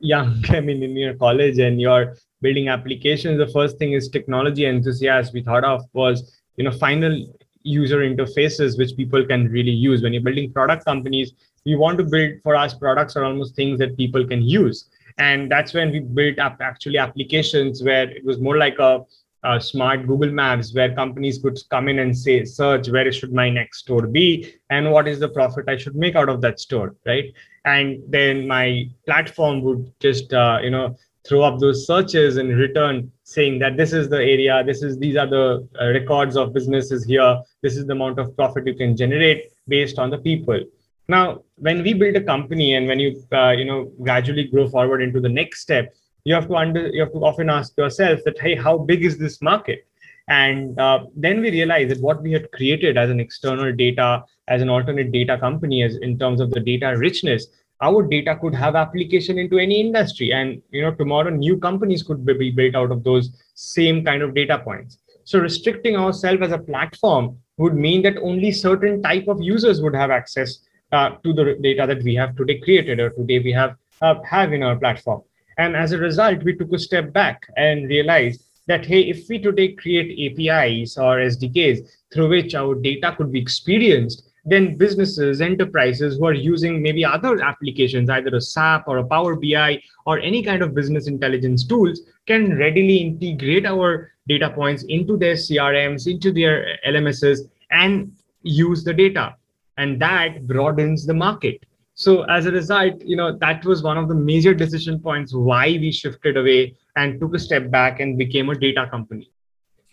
young, 0.00 0.44
I 0.48 0.60
mean 0.60 0.82
in 0.82 0.96
your 0.96 1.14
college 1.14 1.58
and 1.58 1.80
you're 1.80 2.16
building 2.40 2.68
applications, 2.68 3.38
the 3.38 3.48
first 3.48 3.78
thing 3.78 3.92
is 3.92 4.08
technology 4.08 4.66
enthusiasts. 4.66 5.32
we 5.32 5.42
thought 5.42 5.64
of 5.64 5.82
was 5.92 6.40
you 6.56 6.64
know 6.64 6.72
final 6.72 7.26
user 7.62 7.98
interfaces 7.98 8.78
which 8.78 8.96
people 8.96 9.24
can 9.24 9.48
really 9.48 9.70
use. 9.88 10.02
When 10.02 10.12
you're 10.12 10.22
building 10.22 10.52
product 10.52 10.84
companies, 10.84 11.32
you 11.68 11.78
want 11.78 11.98
to 11.98 12.04
build 12.04 12.32
for 12.42 12.54
us 12.56 12.74
products 12.74 13.16
are 13.16 13.24
almost 13.24 13.54
things 13.54 13.78
that 13.78 13.96
people 13.96 14.26
can 14.26 14.42
use. 14.42 14.88
And 15.18 15.50
that's 15.50 15.74
when 15.74 15.90
we 15.90 16.00
built 16.00 16.38
up 16.38 16.58
actually 16.60 16.98
applications 16.98 17.82
where 17.82 18.08
it 18.08 18.24
was 18.24 18.38
more 18.38 18.56
like 18.56 18.78
a, 18.78 19.04
a, 19.42 19.60
smart 19.60 20.06
google 20.06 20.30
maps 20.30 20.74
where 20.74 20.94
companies 20.94 21.38
could 21.42 21.58
come 21.70 21.88
in 21.88 21.98
and 21.98 22.16
say 22.16 22.44
search 22.44 22.88
where 22.88 23.10
should 23.12 23.32
my 23.32 23.50
next 23.50 23.80
store 23.80 24.06
be? 24.06 24.54
And 24.70 24.90
what 24.92 25.08
is 25.08 25.18
the 25.18 25.28
profit 25.28 25.68
i 25.68 25.76
should 25.76 25.96
make 25.96 26.16
out 26.16 26.28
of 26.28 26.40
that 26.42 26.60
store 26.60 26.94
right? 27.06 27.32
And 27.64 28.00
then 28.08 28.46
my 28.46 28.88
platform 29.04 29.60
would 29.62 29.92
just 30.00 30.32
uh, 30.32 30.58
you 30.62 30.70
know 30.70 30.96
throw 31.28 31.42
up 31.42 31.58
those 31.58 31.86
searches 31.86 32.38
and 32.38 32.56
return 32.56 33.12
saying 33.24 33.58
that 33.58 33.76
this 33.76 33.92
is 33.92 34.08
the 34.08 34.22
area 34.34 34.64
this 34.64 34.82
is 34.82 34.98
these 34.98 35.16
are 35.16 35.26
the 35.26 35.68
uh, 35.80 35.88
records 35.88 36.36
of 36.36 36.54
businesses 36.54 37.04
here 37.04 37.42
this 37.62 37.76
is 37.76 37.84
the 37.86 37.92
amount 37.92 38.18
of 38.18 38.34
profit 38.36 38.66
you 38.66 38.74
can 38.74 38.96
generate 38.96 39.50
based 39.66 39.98
on 39.98 40.08
the 40.08 40.18
people 40.18 40.58
now, 41.08 41.42
when 41.56 41.82
we 41.82 41.94
build 41.94 42.16
a 42.16 42.22
company 42.22 42.74
and 42.74 42.86
when 42.86 43.00
you 43.00 43.22
uh, 43.32 43.50
you 43.50 43.64
know 43.64 43.90
gradually 44.00 44.44
grow 44.44 44.68
forward 44.68 45.02
into 45.02 45.20
the 45.20 45.28
next 45.28 45.60
step, 45.60 45.94
you 46.24 46.34
have 46.34 46.48
to 46.48 46.56
under 46.56 46.88
you 46.88 47.00
have 47.00 47.12
to 47.12 47.24
often 47.24 47.48
ask 47.50 47.76
yourself 47.76 48.20
that 48.24 48.38
hey, 48.38 48.54
how 48.54 48.78
big 48.78 49.04
is 49.04 49.18
this 49.18 49.40
market? 49.40 49.86
And 50.28 50.78
uh, 50.78 51.06
then 51.16 51.40
we 51.40 51.50
realize 51.50 51.88
that 51.88 52.00
what 52.00 52.22
we 52.22 52.32
had 52.32 52.52
created 52.52 52.98
as 52.98 53.08
an 53.08 53.18
external 53.18 53.72
data, 53.72 54.24
as 54.46 54.60
an 54.60 54.68
alternate 54.68 55.10
data 55.10 55.38
company, 55.38 55.82
as 55.82 55.96
in 55.96 56.18
terms 56.18 56.42
of 56.42 56.50
the 56.50 56.60
data 56.60 56.94
richness, 56.98 57.46
our 57.80 58.02
data 58.02 58.36
could 58.36 58.54
have 58.54 58.74
application 58.74 59.38
into 59.38 59.58
any 59.58 59.80
industry 59.80 60.32
and 60.32 60.60
you 60.70 60.82
know 60.82 60.92
tomorrow 60.92 61.30
new 61.30 61.56
companies 61.56 62.02
could 62.02 62.24
be 62.26 62.50
built 62.50 62.74
out 62.74 62.90
of 62.90 63.04
those 63.04 63.30
same 63.54 64.04
kind 64.04 64.22
of 64.22 64.34
data 64.34 64.58
points 64.58 64.98
so 65.24 65.38
restricting 65.38 65.96
ourselves 65.96 66.42
as 66.42 66.52
a 66.52 66.58
platform 66.58 67.36
would 67.56 67.74
mean 67.74 68.02
that 68.02 68.16
only 68.18 68.50
certain 68.50 69.02
type 69.02 69.28
of 69.28 69.40
users 69.40 69.80
would 69.80 69.94
have 69.94 70.10
access 70.10 70.58
uh, 70.92 71.10
to 71.22 71.32
the 71.32 71.56
data 71.60 71.86
that 71.86 72.02
we 72.02 72.14
have 72.14 72.36
today 72.36 72.58
created 72.58 73.00
or 73.00 73.10
today 73.10 73.38
we 73.38 73.52
have 73.52 73.76
uh, 74.00 74.14
have 74.22 74.52
in 74.52 74.62
our 74.62 74.76
platform. 74.76 75.22
And 75.58 75.74
as 75.76 75.92
a 75.92 75.98
result, 75.98 76.42
we 76.44 76.56
took 76.56 76.72
a 76.72 76.78
step 76.78 77.12
back 77.12 77.46
and 77.56 77.88
realized 77.88 78.44
that 78.68 78.86
hey, 78.86 79.00
if 79.00 79.28
we 79.28 79.38
today 79.38 79.72
create 79.72 80.10
APIs 80.24 80.96
or 80.96 81.16
SDKs 81.16 81.88
through 82.12 82.28
which 82.28 82.54
our 82.54 82.74
data 82.74 83.14
could 83.16 83.32
be 83.32 83.40
experienced, 83.40 84.28
then 84.44 84.76
businesses, 84.76 85.40
enterprises 85.40 86.16
who 86.16 86.26
are 86.26 86.32
using 86.32 86.80
maybe 86.80 87.04
other 87.04 87.42
applications, 87.42 88.08
either 88.08 88.34
a 88.34 88.40
SAP 88.40 88.84
or 88.86 88.98
a 88.98 89.04
Power 89.04 89.36
BI 89.36 89.82
or 90.06 90.18
any 90.20 90.42
kind 90.42 90.62
of 90.62 90.74
business 90.74 91.06
intelligence 91.06 91.66
tools, 91.66 92.00
can 92.26 92.56
readily 92.56 92.98
integrate 92.98 93.66
our 93.66 94.12
data 94.26 94.50
points 94.50 94.84
into 94.84 95.16
their 95.16 95.34
CRMs, 95.34 96.10
into 96.10 96.32
their 96.32 96.78
LMSs, 96.86 97.40
and 97.70 98.12
use 98.42 98.84
the 98.84 98.94
data. 98.94 99.34
And 99.78 100.00
that 100.02 100.46
broadens 100.46 101.06
the 101.06 101.14
market. 101.14 101.64
So 101.94 102.22
as 102.24 102.46
a 102.46 102.52
result, 102.52 103.00
you 103.00 103.16
know, 103.16 103.36
that 103.38 103.64
was 103.64 103.82
one 103.82 103.96
of 103.96 104.08
the 104.08 104.14
major 104.14 104.52
decision 104.54 105.00
points 105.00 105.34
why 105.34 105.66
we 105.68 105.90
shifted 105.90 106.36
away 106.36 106.76
and 106.94 107.18
took 107.18 107.34
a 107.34 107.38
step 107.38 107.70
back 107.70 108.00
and 108.00 108.18
became 108.18 108.50
a 108.50 108.54
data 108.54 108.86
company. 108.90 109.30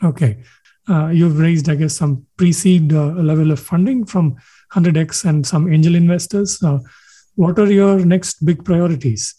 Okay 0.03 0.37
uh, 0.87 1.07
you've 1.07 1.39
raised, 1.39 1.69
I 1.69 1.75
guess, 1.75 1.95
some 1.95 2.25
pre-seed 2.37 2.93
uh, 2.93 3.07
level 3.13 3.51
of 3.51 3.59
funding 3.59 4.05
from 4.05 4.35
100x 4.73 5.25
and 5.25 5.45
some 5.45 5.71
angel 5.71 5.95
investors. 5.95 6.61
Uh, 6.61 6.79
what 7.35 7.57
are 7.59 7.71
your 7.71 8.05
next 8.05 8.45
big 8.45 8.63
priorities? 8.63 9.35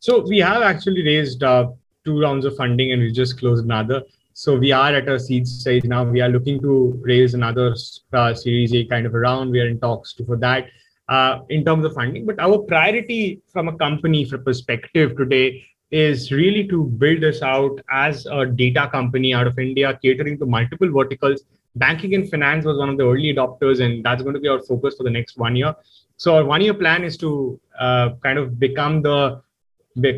So 0.00 0.26
we 0.26 0.38
have 0.38 0.62
actually 0.62 1.04
raised 1.04 1.42
uh, 1.42 1.68
two 2.04 2.20
rounds 2.20 2.44
of 2.44 2.56
funding, 2.56 2.92
and 2.92 3.02
we 3.02 3.12
just 3.12 3.38
closed 3.38 3.64
another. 3.64 4.02
So 4.42 4.56
we 4.58 4.72
are 4.72 4.92
at 4.92 5.08
a 5.08 5.20
seed 5.20 5.46
stage 5.46 5.84
now. 5.84 6.02
We 6.02 6.20
are 6.20 6.28
looking 6.28 6.60
to 6.62 7.00
raise 7.00 7.34
another 7.34 7.76
uh, 8.12 8.34
Series 8.34 8.74
A 8.74 8.84
kind 8.86 9.06
of 9.06 9.14
a 9.14 9.20
round. 9.20 9.52
We 9.52 9.60
are 9.60 9.68
in 9.68 9.78
talks 9.78 10.14
for 10.26 10.36
that. 10.38 10.66
Uh, 11.08 11.42
in 11.50 11.64
terms 11.64 11.84
of 11.84 11.94
funding. 11.94 12.26
But 12.26 12.40
our 12.40 12.58
priority 12.58 13.40
from 13.52 13.68
a 13.68 13.76
company 13.76 14.24
perspective 14.26 15.16
today 15.16 15.64
is 15.92 16.32
really 16.32 16.66
to 16.66 16.86
build 16.86 17.20
this 17.20 17.40
out 17.40 17.80
as 17.92 18.26
a 18.26 18.44
data 18.44 18.88
company 18.90 19.32
out 19.32 19.46
of 19.46 19.60
India, 19.60 19.96
catering 20.02 20.40
to 20.40 20.46
multiple 20.46 20.90
verticals. 20.90 21.44
Banking 21.76 22.16
and 22.16 22.28
finance 22.28 22.64
was 22.64 22.78
one 22.78 22.88
of 22.88 22.98
the 22.98 23.04
early 23.04 23.32
adopters, 23.32 23.80
and 23.80 24.04
that's 24.04 24.22
going 24.22 24.34
to 24.34 24.40
be 24.40 24.48
our 24.48 24.60
focus 24.62 24.96
for 24.96 25.04
the 25.04 25.10
next 25.18 25.38
one 25.38 25.54
year. 25.54 25.72
So, 26.16 26.34
our 26.34 26.44
one 26.44 26.62
year 26.62 26.74
plan 26.74 27.04
is 27.04 27.16
to 27.18 27.60
uh, 27.78 28.10
kind 28.24 28.40
of 28.40 28.58
become 28.58 29.02
the 29.02 29.40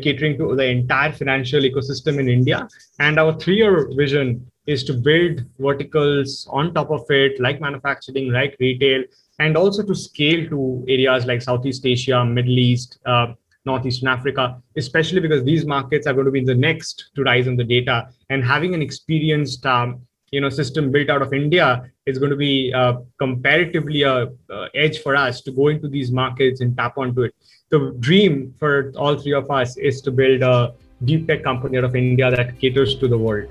catering 0.01 0.37
to 0.37 0.55
the 0.55 0.65
entire 0.65 1.11
financial 1.11 1.61
ecosystem 1.61 2.19
in 2.19 2.27
India. 2.29 2.67
And 2.99 3.19
our 3.19 3.37
three 3.39 3.57
year 3.57 3.89
vision 3.95 4.49
is 4.67 4.83
to 4.85 4.93
build 4.93 5.43
verticals 5.59 6.47
on 6.51 6.73
top 6.73 6.89
of 6.89 7.05
it, 7.09 7.39
like 7.39 7.61
manufacturing, 7.61 8.31
like 8.31 8.55
retail, 8.59 9.03
and 9.39 9.55
also 9.57 9.83
to 9.83 9.93
scale 9.93 10.47
to 10.49 10.85
areas 10.87 11.25
like 11.25 11.41
Southeast 11.41 11.85
Asia, 11.85 12.25
Middle 12.25 12.57
East, 12.57 12.99
uh, 13.05 13.33
Northeastern 13.65 14.07
Africa, 14.07 14.61
especially 14.77 15.19
because 15.19 15.43
these 15.43 15.65
markets 15.65 16.07
are 16.07 16.13
going 16.13 16.25
to 16.25 16.31
be 16.31 16.43
the 16.43 16.55
next 16.55 17.11
to 17.15 17.23
rise 17.23 17.47
in 17.47 17.55
the 17.55 17.63
data. 17.63 18.07
And 18.29 18.43
having 18.43 18.73
an 18.73 18.81
experienced 18.81 19.65
um, 19.65 20.01
you 20.31 20.41
know 20.41 20.49
system 20.49 20.91
built 20.91 21.09
out 21.09 21.21
of 21.21 21.33
India 21.33 21.67
is 22.05 22.17
going 22.17 22.31
to 22.31 22.35
be 22.37 22.73
uh, 22.73 22.93
comparatively 23.19 24.01
a 24.03 24.15
uh, 24.49 24.67
edge 24.73 25.01
for 25.01 25.15
us 25.15 25.41
to 25.41 25.51
go 25.51 25.67
into 25.69 25.87
these 25.87 26.11
markets 26.11 26.61
and 26.61 26.75
tap 26.77 26.97
onto 26.97 27.21
it. 27.23 27.33
The 27.75 27.93
dream 27.99 28.53
for 28.57 28.93
all 28.95 29.17
three 29.17 29.33
of 29.33 29.51
us 29.51 29.75
is 29.75 30.01
to 30.03 30.11
build 30.11 30.43
a 30.43 30.73
deep 31.03 31.27
tech 31.27 31.43
company 31.43 31.77
out 31.77 31.83
of 31.83 31.93
India 31.93 32.31
that 32.31 32.57
caters 32.57 32.95
to 32.99 33.07
the 33.09 33.17
world. 33.17 33.49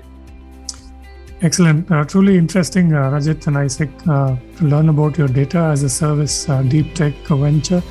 Excellent. 1.41 1.91
Uh, 1.91 2.03
truly 2.05 2.35
interesting, 2.35 2.91
uh, 2.91 3.11
Rajit 3.11 3.45
and 3.45 3.55
Isaac, 3.55 3.91
uh, 4.09 4.35
to 4.57 4.65
learn 4.65 4.89
about 4.89 5.19
your 5.19 5.27
data 5.27 5.59
as 5.59 5.83
a 5.83 5.89
service 5.89 6.49
uh, 6.49 6.63
deep 6.63 6.95
tech 6.95 7.13
venture 7.27 7.83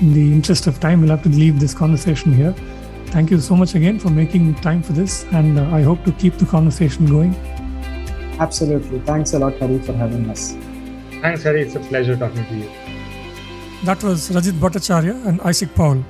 in 0.00 0.12
the 0.12 0.32
interest 0.32 0.68
of 0.68 0.78
time, 0.78 1.00
we'll 1.00 1.10
have 1.10 1.24
to 1.24 1.30
leave 1.30 1.58
this 1.58 1.74
conversation 1.74 2.32
here. 2.32 2.54
Thank 3.06 3.32
you 3.32 3.40
so 3.40 3.56
much 3.56 3.74
again 3.74 3.98
for 3.98 4.10
making 4.10 4.54
time 4.56 4.84
for 4.84 4.92
this, 4.92 5.24
and 5.32 5.58
uh, 5.58 5.64
I 5.78 5.82
hope 5.82 6.04
to 6.04 6.12
keep 6.12 6.34
the 6.34 6.46
conversation 6.46 7.06
going. 7.06 7.34
Absolutely. 8.38 9.00
Thanks 9.00 9.32
a 9.32 9.40
lot, 9.40 9.58
Hari, 9.58 9.80
for 9.80 9.94
having 9.94 10.30
us. 10.30 10.52
Thanks, 11.22 11.42
Hari. 11.42 11.62
It's 11.62 11.74
a 11.74 11.80
pleasure 11.80 12.16
talking 12.16 12.46
to 12.46 12.54
you. 12.54 12.70
That 13.84 14.02
was 14.04 14.30
Rajit 14.30 14.58
Bhattacharya 14.60 15.26
and 15.26 15.40
Isaac 15.40 15.74
Paul. 15.74 16.04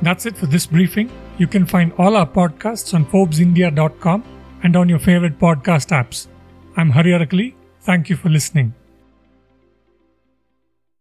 That's 0.00 0.24
it 0.24 0.38
for 0.38 0.46
this 0.46 0.66
briefing. 0.66 1.10
You 1.36 1.46
can 1.46 1.66
find 1.66 1.92
all 1.98 2.16
our 2.16 2.26
podcasts 2.26 2.94
on 2.94 3.04
ForbesIndia.com 3.06 4.24
and 4.62 4.76
on 4.76 4.88
your 4.88 4.98
favorite 4.98 5.38
podcast 5.38 5.90
apps. 5.90 6.28
I'm 6.76 6.90
Hari 6.90 7.12
Arakali. 7.12 7.54
Thank 7.82 8.08
you 8.08 8.16
for 8.16 8.30
listening. 8.30 8.72